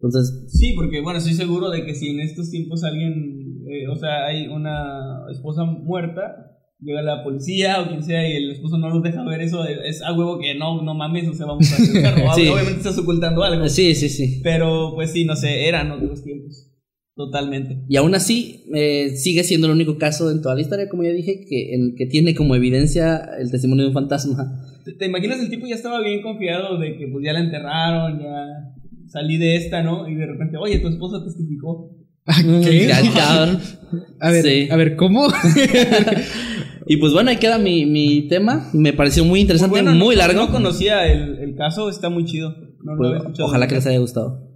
[0.00, 3.96] Entonces, Sí, porque bueno, estoy seguro de que si en estos tiempos alguien, eh, o
[3.96, 8.90] sea, hay una esposa muerta, llega la policía o quien sea y el esposo no
[8.90, 11.70] los deja ver eso, es, es a huevo que no, no mames, o sea, vamos
[11.72, 12.14] a hacer.
[12.34, 12.48] Sí.
[12.48, 13.68] Obviamente estás ocultando algo.
[13.68, 14.40] sí, sí, sí.
[14.42, 16.70] Pero pues sí, no sé, eran otros tiempos.
[17.16, 17.84] Totalmente.
[17.88, 21.10] Y aún así, eh, sigue siendo el único caso en toda la historia, como ya
[21.10, 24.60] dije, que, en que tiene como evidencia el testimonio de un fantasma.
[24.84, 28.18] ¿Te, te imaginas el tipo ya estaba bien confiado de que pues ya la enterraron,
[28.18, 28.73] ya
[29.08, 30.08] salí de esta, ¿no?
[30.08, 31.90] Y de repente, oye, tu esposa testificó.
[32.64, 32.86] ¿Qué?
[32.88, 33.60] Ya, ya.
[34.20, 34.68] A ver, Sí.
[34.70, 35.26] a ver, ¿cómo?
[36.86, 38.68] Y pues bueno, ahí queda mi, mi tema.
[38.74, 40.38] Me pareció muy interesante, Bueno, no- muy largo.
[40.38, 42.50] No conocía el, el caso, está muy chido.
[42.82, 44.50] No, no Pues, había escuchado ojalá que les haya gustado.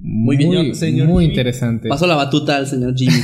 [0.00, 1.32] muy bien, muy, señor muy Jimmy.
[1.34, 1.88] interesante.
[1.88, 3.14] Paso la batuta al señor Jimmy.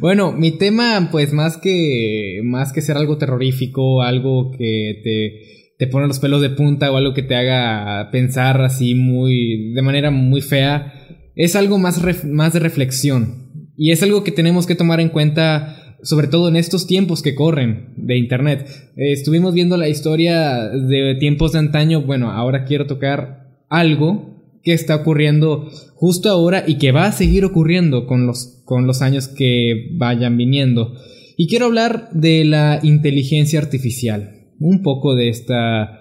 [0.00, 5.88] Bueno, mi tema, pues más que más que ser algo terrorífico, algo que te, te
[5.88, 10.12] pone los pelos de punta o algo que te haga pensar así muy de manera
[10.12, 10.92] muy fea,
[11.34, 15.96] es algo más más de reflexión y es algo que tenemos que tomar en cuenta
[16.04, 18.64] sobre todo en estos tiempos que corren de internet.
[18.96, 24.74] Eh, estuvimos viendo la historia de tiempos de antaño, bueno, ahora quiero tocar algo que
[24.74, 29.26] está ocurriendo justo ahora y que va a seguir ocurriendo con los, con los años
[29.26, 30.94] que vayan viniendo.
[31.36, 35.98] Y quiero hablar de la inteligencia artificial, un poco de esta,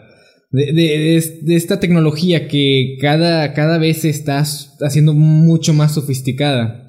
[0.52, 4.40] de, de- de- de esta tecnología que cada, cada vez se está
[4.82, 6.88] haciendo mucho más sofisticada.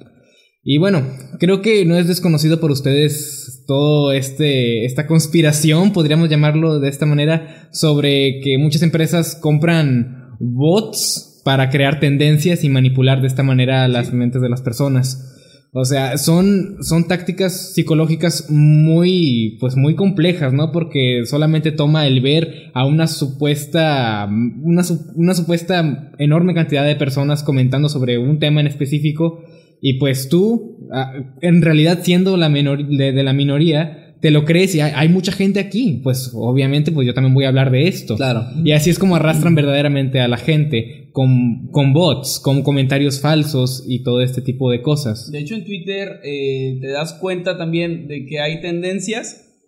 [0.65, 1.03] Y bueno,
[1.39, 7.05] creo que no es desconocido por ustedes todo este esta conspiración, podríamos llamarlo de esta
[7.05, 13.87] manera, sobre que muchas empresas compran bots para crear tendencias y manipular de esta manera
[13.89, 15.32] las mentes de las personas.
[15.75, 20.71] O sea, son, son tácticas psicológicas muy, pues muy complejas, ¿no?
[20.71, 24.83] Porque solamente toma el ver a una supuesta, una,
[25.15, 29.43] una supuesta enorme cantidad de personas comentando sobre un tema en específico
[29.81, 31.11] y pues tú, ah,
[31.41, 35.09] en realidad siendo la menor, de, de la minoría, te lo crees y hay, hay
[35.09, 35.99] mucha gente aquí.
[36.01, 38.15] Pues obviamente, pues yo también voy a hablar de esto.
[38.15, 38.47] Claro.
[38.63, 43.83] Y así es como arrastran verdaderamente a la gente con, con bots, con comentarios falsos
[43.85, 45.29] y todo este tipo de cosas.
[45.29, 49.59] De hecho, en Twitter eh, te das cuenta también de que hay tendencias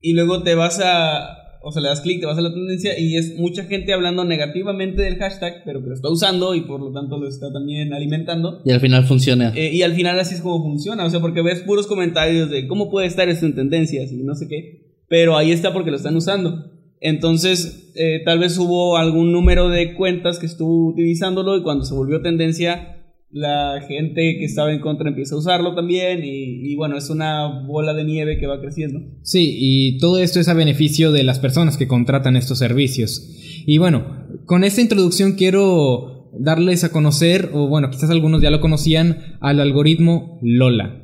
[0.00, 2.98] y luego te vas a, o sea, le das clic, te vas a la tendencia
[2.98, 6.80] y es mucha gente hablando negativamente del hashtag, pero que lo está usando y por
[6.80, 8.62] lo tanto lo está también alimentando.
[8.64, 9.52] Y al final funciona.
[9.54, 12.66] Eh, y al final así es como funciona, o sea, porque ves puros comentarios de
[12.66, 15.96] cómo puede estar esto en tendencias y no sé qué, pero ahí está porque lo
[15.96, 16.70] están usando.
[17.00, 21.94] Entonces, eh, tal vez hubo algún número de cuentas que estuvo utilizándolo y cuando se
[21.94, 22.99] volvió tendencia,
[23.32, 27.64] la gente que estaba en contra empieza a usarlo también y, y bueno, es una
[27.66, 29.00] bola de nieve que va creciendo.
[29.22, 33.62] Sí, y todo esto es a beneficio de las personas que contratan estos servicios.
[33.66, 38.60] Y bueno, con esta introducción quiero darles a conocer, o bueno, quizás algunos ya lo
[38.60, 41.02] conocían, al algoritmo Lola.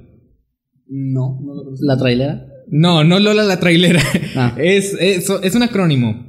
[0.88, 1.86] No, no lo conozco.
[1.86, 2.46] La trailera.
[2.68, 4.02] No, no Lola la trailera.
[4.34, 4.56] Ah.
[4.58, 6.26] Es, es, es un acrónimo.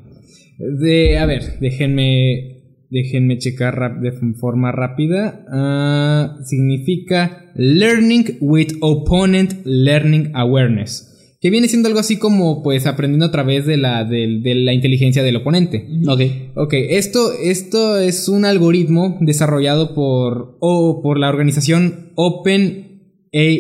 [0.59, 2.56] De, a ver, déjenme,
[2.89, 5.45] déjenme checar de forma rápida.
[5.51, 11.13] Ah, significa Learning with Opponent Learning Awareness.
[11.39, 14.73] que viene siendo algo así como pues aprendiendo a través de la, de, de la
[14.73, 15.87] inteligencia del oponente.
[16.07, 16.21] Ok.
[16.55, 22.87] Ok, esto, esto es un algoritmo desarrollado por, o por la organización Open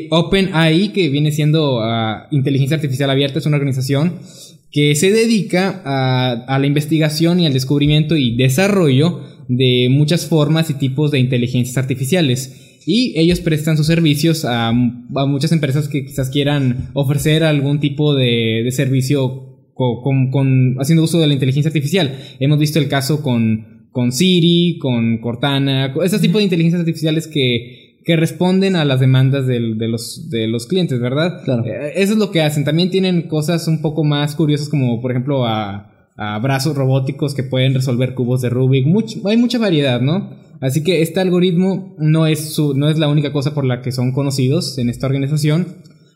[0.09, 4.13] OpenAI, que viene siendo ah, inteligencia artificial abierta, es una organización
[4.77, 10.69] que se dedica a, a, la investigación y al descubrimiento y desarrollo de muchas formas
[10.69, 12.83] y tipos de inteligencias artificiales.
[12.85, 18.13] Y ellos prestan sus servicios a, a muchas empresas que quizás quieran ofrecer algún tipo
[18.13, 22.15] de, de servicio con, con, haciendo uso de la inteligencia artificial.
[22.39, 27.86] Hemos visto el caso con, con Siri, con Cortana, ese tipo de inteligencias artificiales que,
[28.07, 31.41] que responden a las demandas de, los, de los clientes, ¿verdad?
[31.43, 31.65] Claro.
[31.65, 32.63] Eh, eso es lo que hacen.
[32.63, 37.43] También tienen cosas un poco más curiosas como, por ejemplo, a, a brazos robóticos que
[37.43, 38.87] pueden resolver cubos de Rubik.
[38.87, 40.29] Much, hay mucha variedad, ¿no?
[40.61, 43.91] Así que este algoritmo no es, su, no es la única cosa por la que
[43.91, 45.67] son conocidos en esta organización.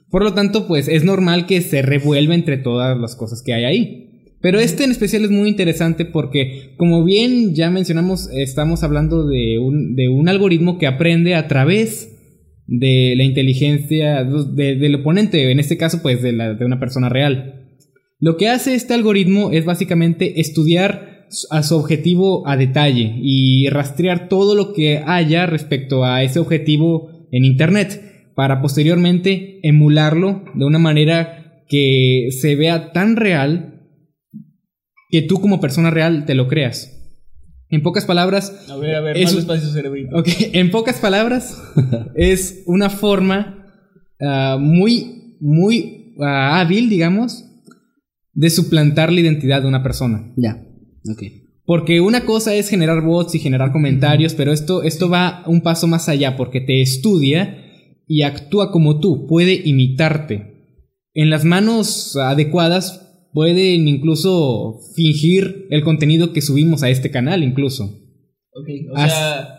[0.10, 3.66] Por lo tanto, pues es normal que se revuelva entre todas las cosas que hay
[3.66, 4.11] ahí.
[4.42, 9.60] Pero este en especial es muy interesante porque, como bien ya mencionamos, estamos hablando de
[9.60, 12.10] un, de un algoritmo que aprende a través
[12.66, 17.10] de la inteligencia de, del oponente, en este caso, pues de, la, de una persona
[17.10, 17.68] real.
[18.20, 24.28] Lo que hace este algoritmo es básicamente estudiar a su objetivo a detalle y rastrear
[24.28, 30.80] todo lo que haya respecto a ese objetivo en Internet para posteriormente emularlo de una
[30.80, 33.81] manera que se vea tan real
[35.12, 36.98] que tú como persona real te lo creas.
[37.70, 38.68] En pocas palabras...
[38.70, 40.18] A ver, a ver, es, más despacio cerebrito.
[40.18, 41.62] Ok, en pocas palabras
[42.16, 43.68] es una forma
[44.20, 47.46] uh, muy, muy uh, hábil, digamos,
[48.34, 50.34] de suplantar la identidad de una persona.
[50.36, 50.66] Ya.
[51.10, 51.24] Ok.
[51.66, 55.88] Porque una cosa es generar bots y generar comentarios, pero esto, esto va un paso
[55.88, 57.58] más allá porque te estudia
[58.08, 60.52] y actúa como tú, puede imitarte.
[61.14, 67.86] En las manos adecuadas pueden incluso fingir el contenido que subimos a este canal incluso.
[68.54, 69.58] Ok, o As sea,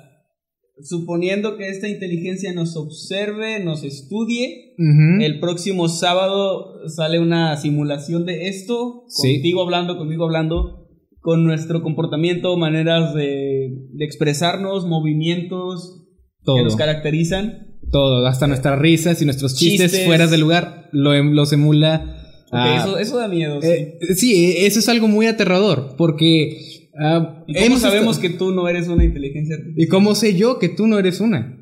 [0.82, 5.24] suponiendo que esta inteligencia nos observe, nos estudie, uh -huh.
[5.24, 9.34] el próximo sábado sale una simulación de esto, Sí.
[9.34, 10.88] contigo hablando, conmigo hablando,
[11.20, 16.04] con nuestro comportamiento, maneras de, de expresarnos, movimientos
[16.44, 17.68] que nos caracterizan.
[17.92, 20.06] Todo, hasta nuestras risas y nuestros chistes, Chistes.
[20.06, 22.21] fuera de lugar lo, em- los emula.
[22.52, 23.60] Ah, eso, eso da miedo.
[23.62, 23.68] sí.
[23.68, 28.68] eh, sí, eso es algo muy aterrador porque ah, ¿Y cómo sabemos que tú no
[28.68, 29.82] eres una inteligencia artificial?
[29.84, 31.58] ¿Y cómo sé yo que tú no eres una?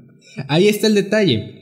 [0.48, 1.56] Ahí está el detalle.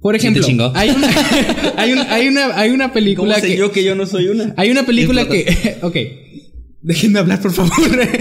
[0.00, 1.08] Por ¿Quién te ejemplo, hay una,
[1.76, 4.26] hay, un- hay una, hay una ¿Cómo película sé que, yo que yo no soy
[4.28, 4.52] una?
[4.56, 5.96] hay una película ¿Qué que, ok,
[6.82, 7.70] déjenme hablar por favor.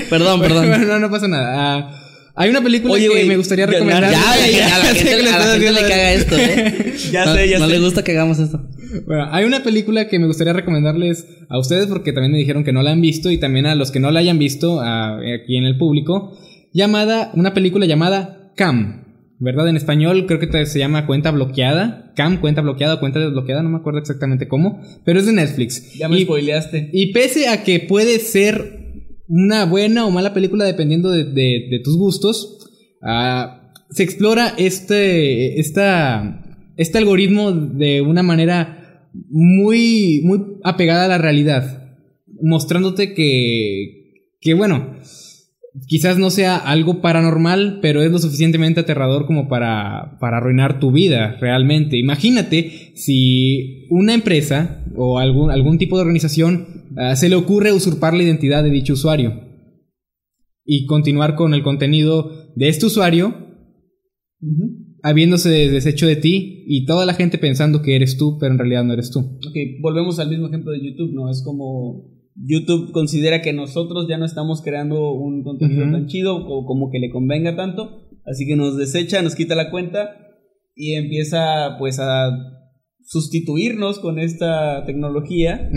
[0.08, 0.68] Perdón, perdón.
[0.68, 1.54] Bueno, no, no pasa nada.
[1.56, 2.01] Ah,
[2.36, 4.12] hay una película Oye, que me gustaría ya- recomendar.
[4.12, 6.94] Ya, güey, a la gente, a la gente le caga esto, ¿eh?
[7.12, 7.72] Ya no, sé, ya no sé.
[7.74, 8.62] le gusta que hagamos esto.
[9.06, 12.74] Bueno, hay una película que me gustaría recomendarles a ustedes porque también me dijeron que
[12.74, 15.58] no la han visto y también a los que no la hayan visto a- aquí
[15.58, 16.38] en el público,
[16.74, 19.06] llamada, una película llamada Cam,
[19.40, 19.68] ¿verdad?
[19.70, 23.78] En español creo que se llama Cuenta Bloqueada, Cam, Cuenta Bloqueada, Cuenta Desbloqueada, no me
[23.78, 25.94] acuerdo exactamente cómo, pero es de Netflix.
[25.98, 26.90] Ya me Y- spoileaste.
[26.94, 28.81] y pese a que puede ser
[29.32, 32.68] una buena o mala película dependiendo de, de- tus gustos,
[33.02, 36.44] ah, se explora este, esta,
[36.76, 41.96] este algoritmo de una manera muy, muy apegada a la realidad,
[42.42, 44.96] mostrándote que, que bueno,
[45.88, 50.92] quizás no sea algo paranormal, pero es lo suficientemente aterrador como para, para arruinar tu
[50.92, 51.98] vida realmente.
[51.98, 56.68] Imagínate si una empresa o algún, algún tipo de organización
[56.98, 59.34] ah, se le ocurre usurpar la identidad de dicho usuario
[60.66, 63.36] y continuar con el contenido de este usuario
[65.04, 68.84] habiéndose deshecho de ti y toda la gente pensando que eres tú, pero en realidad
[68.84, 69.20] no eres tú.
[69.20, 71.30] Ok, volvemos al mismo ejemplo de YouTube, ¿no?
[71.30, 76.66] Es como YouTube considera que nosotros ya no estamos creando un contenido tan chido o
[76.66, 80.16] como que le convenga tanto, así que nos desecha, nos quita la cuenta
[80.76, 82.30] y empieza pues a
[83.12, 85.70] sustituirnos con esta tecnología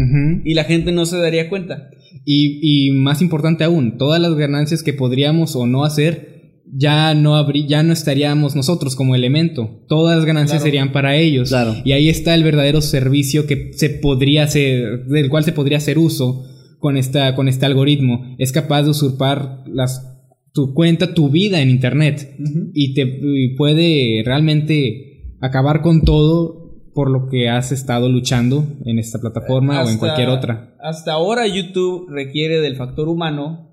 [0.45, 1.91] y la gente no se daría cuenta.
[2.25, 7.37] Y, y más importante aún, todas las ganancias que podríamos o no hacer, ya no,
[7.37, 9.85] habrí- ya no estaríamos nosotros como elemento.
[9.89, 10.65] Todas las ganancias Claro.
[10.65, 11.49] serían para ellos.
[11.49, 11.75] Claro.
[11.85, 15.99] Y ahí está el verdadero servicio que se podría hacer, del cual se podría hacer
[15.99, 16.45] uso
[16.79, 18.37] con, esta, con este algoritmo.
[18.39, 20.21] Es capaz de usurpar las,
[20.53, 22.37] tu cuenta, tu vida en Internet.
[22.75, 26.64] Y te y puede realmente acabar con todo
[26.95, 30.75] por lo que has estado luchando en esta plataforma o en cualquier otra.
[30.81, 33.71] Hasta ahora YouTube requiere del factor humano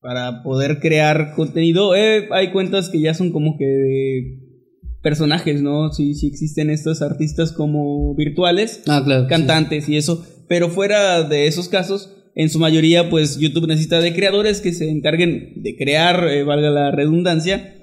[0.00, 1.94] para poder crear contenido.
[1.94, 4.38] Eh, hay cuentas que ya son como que de
[5.02, 5.92] personajes, ¿no?
[5.92, 9.26] Sí, sí existen estos artistas como virtuales, Ah, claro.
[9.28, 14.14] cantantes y eso, pero fuera de esos casos, en su mayoría, pues YouTube necesita de
[14.14, 17.74] creadores que se encarguen de crear, eh, valga la redundancia,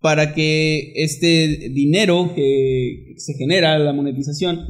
[0.00, 4.60] para que este dinero que se genera, la monetización,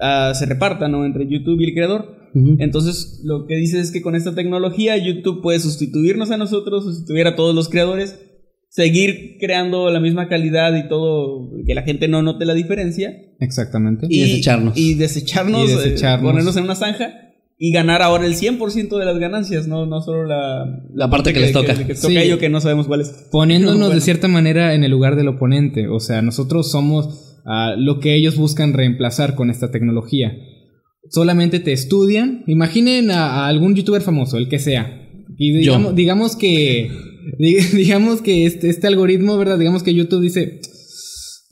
[0.00, 1.04] ah, se reparta, ¿no?
[1.04, 2.22] Entre YouTube y el creador.
[2.34, 7.26] Entonces, lo que dice es que con esta tecnología YouTube puede sustituirnos a nosotros, sustituir
[7.26, 8.18] a todos los creadores,
[8.70, 13.14] seguir creando la misma calidad y todo, que la gente no note la diferencia.
[13.38, 14.06] Exactamente.
[14.08, 14.78] Y desecharnos.
[14.78, 16.30] Y desecharnos, Y eh, desecharnos.
[16.30, 17.12] ponernos en una zanja
[17.64, 21.38] y ganar ahora el 100% de las ganancias, no, no solo la, La parte que
[21.38, 21.74] les toca.
[21.76, 22.08] Que, que Sí.
[22.08, 23.28] toca a ellos que no sabemos cuál es.
[23.30, 23.94] Poniéndonos Bueno.
[23.94, 25.86] de cierta manera en el lugar del oponente.
[25.86, 30.32] O sea, nosotros somos ah, lo que ellos buscan reemplazar con esta tecnología.
[31.08, 32.42] Solamente te estudian.
[32.46, 34.98] Imaginen a, a algún youtuber famoso, el que sea.
[35.38, 36.90] Y digamos, digamos que.
[37.38, 39.56] dig- Digamos que este, este algoritmo, ¿verdad?
[39.58, 40.60] Digamos que YouTube dice.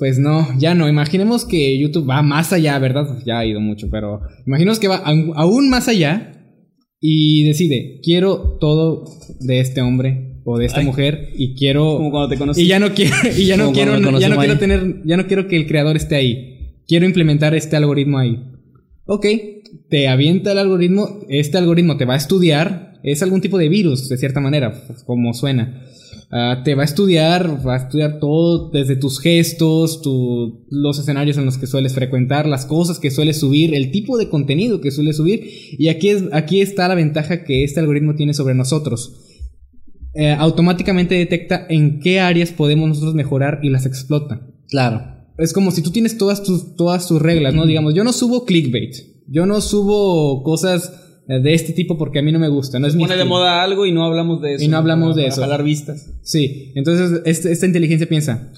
[0.01, 0.89] Pues no, ya no.
[0.89, 3.19] Imaginemos que YouTube va más allá, ¿verdad?
[3.27, 6.33] Ya ha ido mucho, pero imaginemos que va aún más allá
[6.99, 9.05] y decide, quiero todo
[9.41, 10.87] de este hombre o de esta Ay.
[10.87, 12.63] mujer y quiero Como cuando te conocí.
[12.63, 15.47] y ya no quiero y ya no quiero ya no quiero tener ya no quiero
[15.49, 16.83] que el creador esté ahí.
[16.89, 18.43] Quiero implementar este algoritmo ahí.
[19.05, 19.27] Ok,
[19.91, 24.09] te avienta el algoritmo, este algoritmo te va a estudiar, es algún tipo de virus
[24.09, 24.73] de cierta manera,
[25.05, 25.83] como suena.
[26.33, 31.37] Ah, te va a estudiar, va a estudiar todo desde tus gestos, tu- los escenarios
[31.37, 34.93] en los que sueles frecuentar, las cosas que sueles subir, el tipo de contenido que
[34.93, 35.43] sueles subir.
[35.77, 39.13] Y aquí, es, aquí está la ventaja que este algoritmo tiene sobre nosotros.
[40.15, 44.47] Eh, automáticamente detecta en qué áreas podemos nosotros mejorar y las explota.
[44.69, 45.03] Claro.
[45.37, 47.67] Es como si tú tienes todas tus, todas tus reglas, ¿no?
[47.67, 48.95] Digamos, yo no subo clickbait.
[49.27, 50.93] Yo no subo cosas
[51.39, 52.79] de este tipo porque a mí no me gusta.
[52.81, 54.65] No es mi Pone de moda algo y no hablamos de eso.
[54.65, 55.41] Y no hablamos de Para eso.
[55.43, 56.13] jalar vistas.
[56.23, 58.51] Sí, entonces este- esta inteligencia piensa,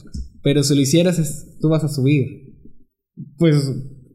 [0.42, 2.54] pero si lo hicieras, tú vas a subir.
[3.36, 3.56] Pues,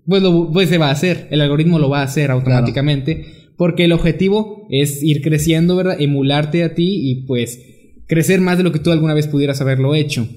[0.06, 3.26] pues, lo- pues se va a hacer, el algoritmo lo va a hacer automáticamente,
[3.58, 5.98] porque el objetivo es ir creciendo, ¿verdad?
[6.00, 7.60] Emularte a ti y pues
[8.08, 10.28] crecer más de lo que tú alguna vez pudieras haberlo hecho,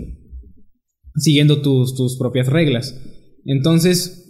[1.16, 3.00] siguiendo tus, tus propias reglas.
[3.44, 4.29] Entonces,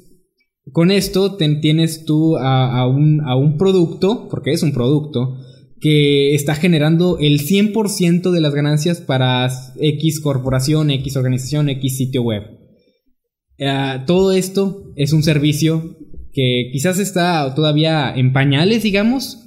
[0.72, 5.36] con esto te- tienes tú a, a un, producto, porque es un producto,
[5.80, 9.48] que está generando el 100% de las ganancias para
[9.80, 12.42] X corporación, X organización, X sitio web.
[13.60, 15.96] Ah, todo esto es un servicio
[16.32, 19.38] que quizás está todavía en pañales, digamos,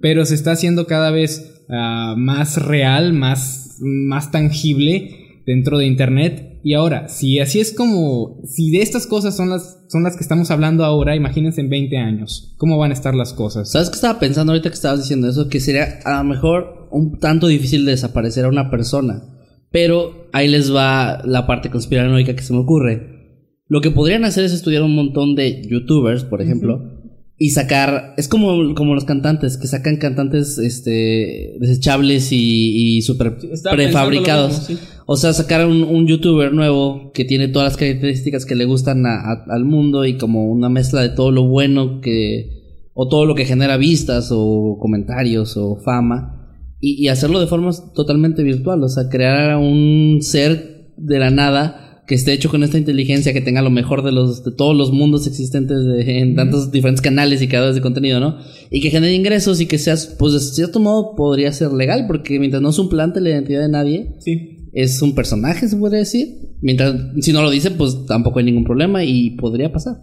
[0.00, 6.49] pero se está haciendo cada vez ah, más real, más, más tangible dentro de Internet.
[6.62, 10.22] Y ahora, si así es como, si de estas cosas son las, son las que
[10.22, 13.70] estamos hablando ahora, imagínense en 20 años, ¿cómo van a estar las cosas?
[13.70, 15.48] ¿Sabes qué estaba pensando ahorita que estabas diciendo eso?
[15.48, 19.22] Que sería a lo mejor un tanto difícil de desaparecer a una persona.
[19.70, 23.20] Pero ahí les va la parte conspiranoica que se me ocurre.
[23.68, 26.99] Lo que podrían hacer es estudiar un montón de youtubers, por ejemplo,
[27.42, 28.12] y sacar.
[28.18, 33.36] Es como, como los cantantes, que sacan cantantes este desechables y, y super
[33.74, 34.68] prefabricados.
[34.68, 34.88] mismo, sí.
[35.06, 39.06] O sea, sacar un, un youtuber nuevo que tiene todas las características que le gustan
[39.06, 42.60] a- a- al mundo y como una mezcla de todo lo bueno que.
[42.92, 46.36] o todo lo que genera vistas o comentarios o fama.
[46.78, 48.82] Y, y hacerlo de forma totalmente virtual.
[48.84, 53.40] O sea, crear un ser de la nada que esté hecho con esta inteligencia, que
[53.40, 57.40] tenga lo mejor de los de todos los mundos existentes de- en tantos diferentes canales
[57.40, 58.36] y creadores de contenido, ¿no?
[58.70, 62.38] Y que genere ingresos y que seas, pues de cierto modo podría ser legal, porque
[62.40, 64.66] mientras no suplante la identidad de nadie, Sí.
[64.72, 66.26] es un personaje, se podría decir.
[66.60, 69.94] Mientras, si no lo dice, pues tampoco hay ningún problema y podría pasar.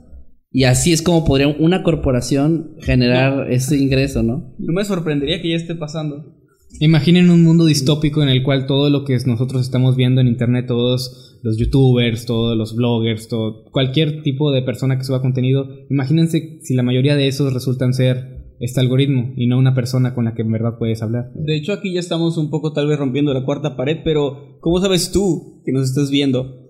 [0.50, 4.56] Y así es como podría una corporación generar ese ingreso, ¿no?
[4.58, 6.34] No me sorprendería que ya esté pasando.
[6.80, 10.66] Imaginen un mundo distópico en el cual todo lo que nosotros estamos viendo en internet,
[10.68, 16.60] todos los youtubers, todos los bloggers, todo, cualquier tipo de persona que suba contenido, imagínense
[16.62, 20.34] si la mayoría de esos resultan ser este algoritmo y no una persona con la
[20.34, 21.32] que en verdad puedes hablar.
[21.36, 24.80] De hecho, aquí ya estamos un poco tal vez rompiendo la cuarta pared, pero ¿cómo
[24.80, 26.68] sabes tú que nos estás viendo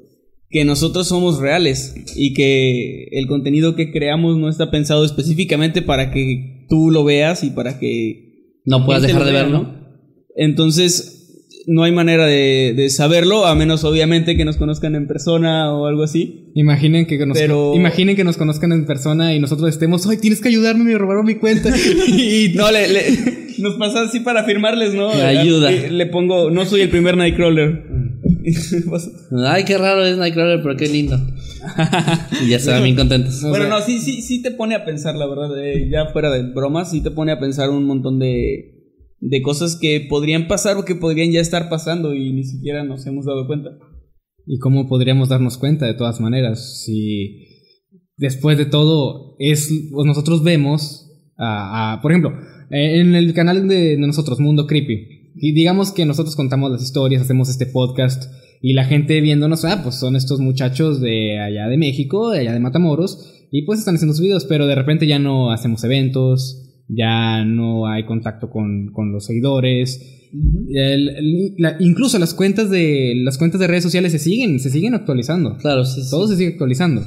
[0.49, 6.11] que nosotros somos reales y que el contenido que creamos no está pensado específicamente para
[6.11, 9.63] que tú lo veas y para que No puedas dejar de verlo.
[9.63, 9.77] ¿no?
[10.35, 11.16] Entonces,
[11.69, 15.85] no hay manera de, de saberlo, a menos obviamente que nos conozcan en persona o
[15.85, 16.49] algo así.
[16.55, 20.39] Imaginen que nos, Pero- imaginen que nos conozcan en persona y nosotros estemos, ay, tienes
[20.41, 21.69] que ayudarme, me robaron mi cuenta.
[22.07, 23.03] y No, le, le-
[23.59, 25.13] nos pasa así para firmarles, ¿no?
[25.13, 25.69] La ayuda.
[25.69, 27.83] Le, le pongo, no soy el primer Nightcrawler.
[29.45, 31.19] Ay, qué raro es Nightcrawler, pero qué lindo.
[32.45, 33.41] y ya se van bien contentos.
[33.41, 36.43] Bueno, no, sí, sí, sí te pone a pensar, la verdad, eh, ya fuera de
[36.43, 38.76] bromas, sí te pone a pensar un montón de,
[39.19, 43.05] de cosas que podrían pasar o que podrían ya estar pasando y ni siquiera nos
[43.05, 43.71] hemos dado cuenta.
[44.45, 46.83] ¿Y cómo podríamos darnos cuenta de todas maneras?
[46.83, 47.47] Si
[48.17, 51.05] después de todo es pues, nosotros vemos
[51.37, 52.33] a, por ejemplo
[52.71, 57.47] en el canal de nosotros Mundo Creepy y digamos que nosotros contamos las historias hacemos
[57.47, 62.31] este podcast y la gente viéndonos ah pues son estos muchachos de allá de México
[62.31, 65.51] de allá de Matamoros y pues están haciendo sus videos pero de repente ya no
[65.51, 69.99] hacemos eventos ya no hay contacto con, con los seguidores
[70.73, 74.69] El- el- la- incluso las cuentas de las cuentas de redes sociales se siguen se
[74.69, 76.09] siguen actualizando Claro, sí, sí.
[76.09, 77.01] todo se sigue actualizando.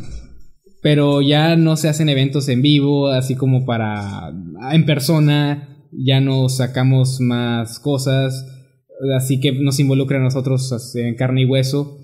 [0.82, 4.32] Pero ya no se hacen eventos en vivo, así como para.
[4.72, 5.76] en persona.
[5.92, 8.46] Ya no sacamos más cosas.
[9.14, 11.98] Así que nos involucra a nosotros en carne y hueso.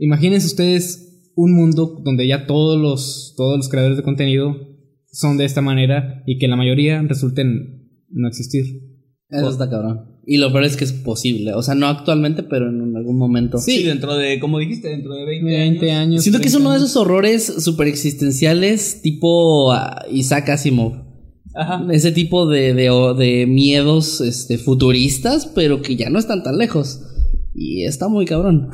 [0.00, 4.56] Imagínense ustedes un mundo donde ya todos los, todos los creadores de contenido
[5.16, 8.64] son de esta manera y que la mayoría resulten no existir.
[9.30, 10.16] Eso está cabrón.
[10.26, 11.54] Y lo peor es que es posible.
[11.54, 13.58] O sea, no actualmente, pero en algún momento.
[13.58, 16.00] Sí, dentro de, como dijiste, dentro de 20, 20 años.
[16.06, 16.22] años.
[16.22, 20.92] Siento que es 30 uno de esos horrores super existenciales tipo ah, Isaac Asimov.
[21.54, 21.86] Ajá.
[21.90, 26.58] Ese tipo de, de, o- de miedos este, futuristas, pero que ya no están tan
[26.58, 27.00] lejos.
[27.54, 28.68] Y está muy cabrón.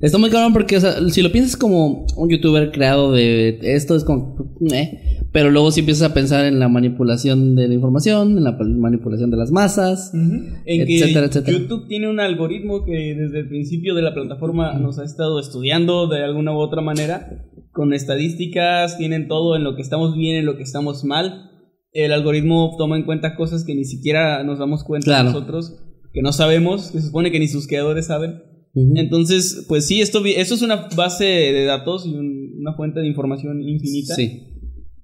[0.00, 3.94] Está muy cabrón porque, o sea, si lo piensas como un youtuber creado de esto,
[3.94, 4.56] es como...
[4.72, 8.52] eh, pero luego si empiezas a pensar en la manipulación de la información, en la
[8.52, 10.12] manipulación de las masas.
[10.14, 11.58] En que Etcétera, etcétera.
[11.58, 16.06] YouTube tiene un algoritmo que desde el principio de la plataforma nos ha estado estudiando
[16.06, 20.46] de alguna u otra manera, con estadísticas, tienen todo en lo que estamos bien, en
[20.46, 21.50] lo que estamos mal.
[21.92, 25.30] El algoritmo toma en cuenta cosas que ni siquiera nos damos cuenta Claro.
[25.32, 25.78] nosotros,
[26.12, 28.42] que no sabemos, que se supone que ni sus creadores saben.
[28.74, 28.92] Ujú.
[28.96, 33.06] Entonces, pues sí, esto, esto es una base de datos y un- una fuente de
[33.08, 34.14] información infinita.
[34.14, 34.48] Sí.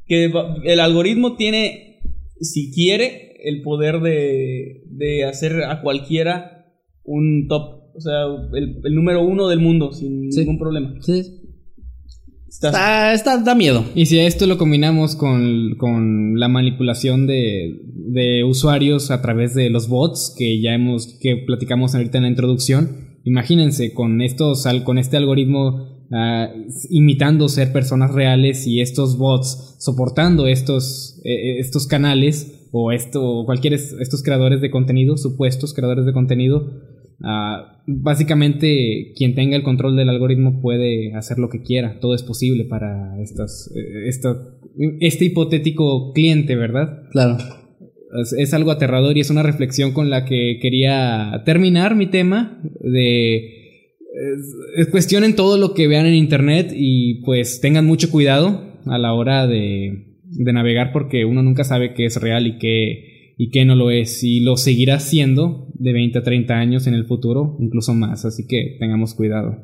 [0.09, 2.01] Que va- el algoritmo tiene,
[2.41, 6.67] si quiere, el poder de, de hacer a cualquiera
[7.05, 10.41] un top, o sea, el, el número uno del mundo sin Sí.
[10.41, 10.95] ningún problema.
[11.03, 11.23] Sí.
[12.49, 13.85] Estás- Está, está, da miedo.
[13.95, 19.55] Y si a esto lo combinamos con, con la manipulación de, de usuarios a través
[19.55, 24.67] de los bots que ya hemos, que platicamos ahorita en la introducción, imagínense con estos,
[24.85, 26.49] con este algoritmo ah,
[26.91, 33.47] imitando ser personas reales y estos bots soportando estos, eh, estos canales o esto, o
[33.47, 36.67] cualquier es- estos creadores de contenido, supuestos creadores de contenido,
[37.21, 41.99] Ah, básicamente, quien tenga el control del algoritmo puede hacer lo que quiera.
[42.01, 44.37] Todo es posible para estas, eh, esta-
[45.01, 47.03] este hipotético cliente, ¿verdad?
[47.11, 47.37] Claro.
[48.23, 52.63] Es, es algo aterrador y es una reflexión con la que quería terminar mi tema
[52.81, 53.58] de
[54.15, 58.99] es- es cuestionen todo lo que vean en internet y pues tengan mucho cuidado a
[58.99, 63.51] la hora de, de navegar porque uno nunca sabe qué es real y qué, y
[63.51, 67.05] qué no lo es y lo seguirá siendo de 20 a 30 años en el
[67.07, 69.57] futuro, incluso más, así que tengamos cuidado.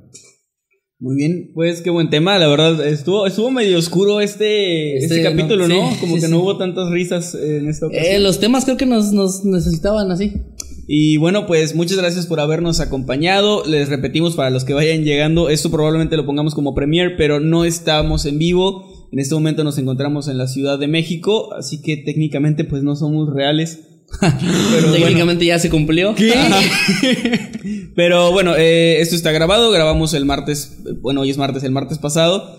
[1.01, 5.23] Muy bien, pues qué buen tema, la verdad, estuvo, estuvo medio oscuro este, este, Este,
[5.29, 5.91] capítulo, no, ¿no?
[5.91, 6.31] sí, Como sí, que sí.
[6.33, 8.15] no hubo tantas risas en esta ocasión.
[8.15, 10.33] Eh, los temas creo que nos, nos necesitaban así.
[10.87, 13.64] Y bueno, pues muchas gracias por habernos acompañado.
[13.66, 17.64] Les repetimos para los que vayan llegando, esto probablemente lo pongamos como premier, pero no
[17.64, 19.09] estamos en vivo.
[19.12, 22.97] En este momento nos encontramos en la Ciudad de México, así que técnicamente pues no
[22.97, 23.80] somos reales.
[24.20, 24.93] Pero bueno.
[24.93, 26.14] Técnicamente ya se cumplió.
[27.97, 31.99] Pero bueno, eh, esto está grabado, grabamos el martes, bueno, hoy es martes, el martes
[31.99, 32.59] pasado.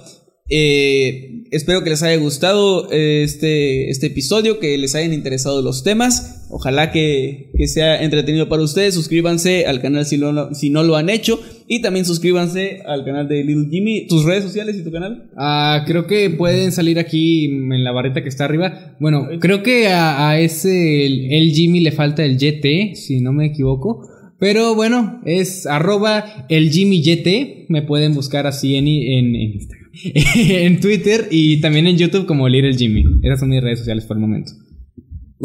[0.49, 5.84] Eh, espero que les haya gustado eh, este, este episodio, que les hayan interesado los
[5.84, 6.35] temas.
[6.50, 8.93] Ojalá que, que sea entretenido para ustedes.
[8.93, 11.39] Suscríbanse al canal si, lo- si no lo han hecho.
[11.68, 14.06] Y también suscríbanse al canal de Little Jimmy.
[14.08, 15.30] ¿Tus redes sociales y tu canal?
[15.36, 18.96] Ah, creo que pueden salir aquí en la barrita que está arriba.
[19.00, 23.34] Bueno, creo que a, a ese, el, el Jimmy le falta el YT, si no
[23.34, 24.08] me equivoco.
[24.38, 27.70] Pero bueno, es arroba el Jimmy YT.
[27.70, 29.86] Me pueden buscar así en, en, en Instagram.
[30.36, 33.04] en Twitter y también en YouTube como Little Jimmy.
[33.24, 34.52] Esas son mis redes sociales por el momento.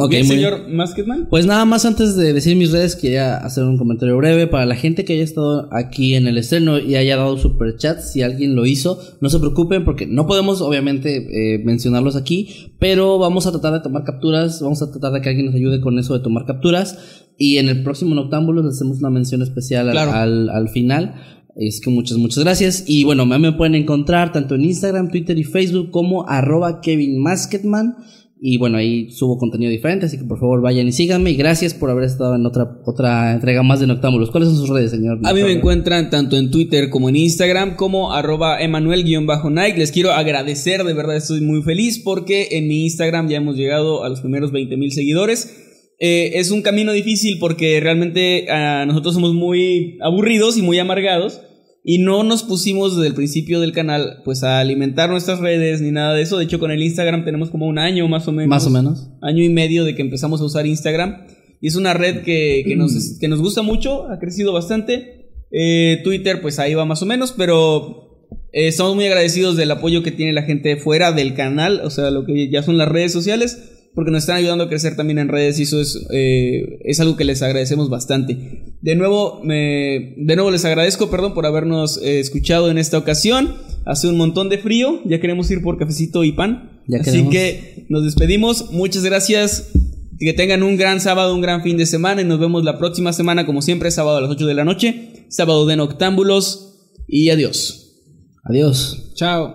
[0.02, 0.48] Ok, Bien, muy bien.
[0.50, 1.26] señor Masketman.
[1.28, 4.74] Pues nada más antes de decir mis redes, quería hacer un comentario breve para la
[4.74, 8.00] gente que haya estado aquí en el estreno y haya dado super chat.
[8.00, 13.18] Si alguien lo hizo, no se preocupen porque no podemos obviamente eh, mencionarlos aquí, pero
[13.18, 15.98] vamos a tratar de tomar capturas, vamos a tratar de que alguien nos ayude con
[15.98, 19.92] eso de tomar capturas y en el próximo Noctámbulos les hacemos una mención especial al,
[19.92, 20.12] Claro.
[20.12, 21.14] al, al final.
[21.56, 22.84] Es que muchas, muchas gracias.
[22.86, 27.18] Y bueno, me, me pueden encontrar tanto en Instagram, Twitter y Facebook como arroba Kevin
[27.20, 27.96] Masketman.
[28.42, 31.30] Y bueno, ahí subo contenido diferente, así que por favor vayan y síganme.
[31.30, 34.30] Y gracias por haber estado en otra, otra entrega más de Noctámbulos.
[34.30, 35.20] ¿Cuáles son sus redes, señor?
[35.24, 39.78] A mí me encuentran tanto en Twitter como en Instagram como arroba emanuel-nike.
[39.78, 44.04] Les quiero agradecer, de verdad estoy muy feliz porque en mi Instagram ya hemos llegado
[44.04, 45.66] a los primeros 20 mil seguidores.
[45.98, 51.42] Eh, es un camino difícil porque realmente ah, nosotros somos muy aburridos y muy amargados.
[51.82, 55.90] Y no nos pusimos desde el principio del canal pues a alimentar nuestras redes ni
[55.90, 56.38] nada de eso.
[56.38, 58.48] De hecho con el Instagram tenemos como un año más o menos.
[58.48, 59.10] Más o menos.
[59.22, 61.26] Año y medio de que empezamos a usar Instagram.
[61.60, 65.30] Y es una red que, que, nos, que nos gusta mucho, ha crecido bastante.
[65.50, 70.02] Eh, Twitter pues ahí va más o menos, pero eh, estamos muy agradecidos del apoyo
[70.02, 73.12] que tiene la gente fuera del canal, o sea, lo que ya son las redes
[73.12, 77.00] sociales porque nos están ayudando a crecer también en redes y eso es, eh, es
[77.00, 78.76] algo que les agradecemos bastante.
[78.80, 83.54] De nuevo, me, de nuevo les agradezco, perdón, por habernos eh, escuchado en esta ocasión.
[83.84, 86.82] Hace un montón de frío, ya queremos ir por cafecito y pan.
[86.86, 87.32] Ya Así queremos.
[87.32, 89.70] que nos despedimos, muchas gracias.
[90.18, 93.12] Que tengan un gran sábado, un gran fin de semana y nos vemos la próxima
[93.12, 97.96] semana, como siempre, sábado a las 8 de la noche, sábado de Noctámbulos y adiós.
[98.44, 99.12] Adiós.
[99.14, 99.54] Chao.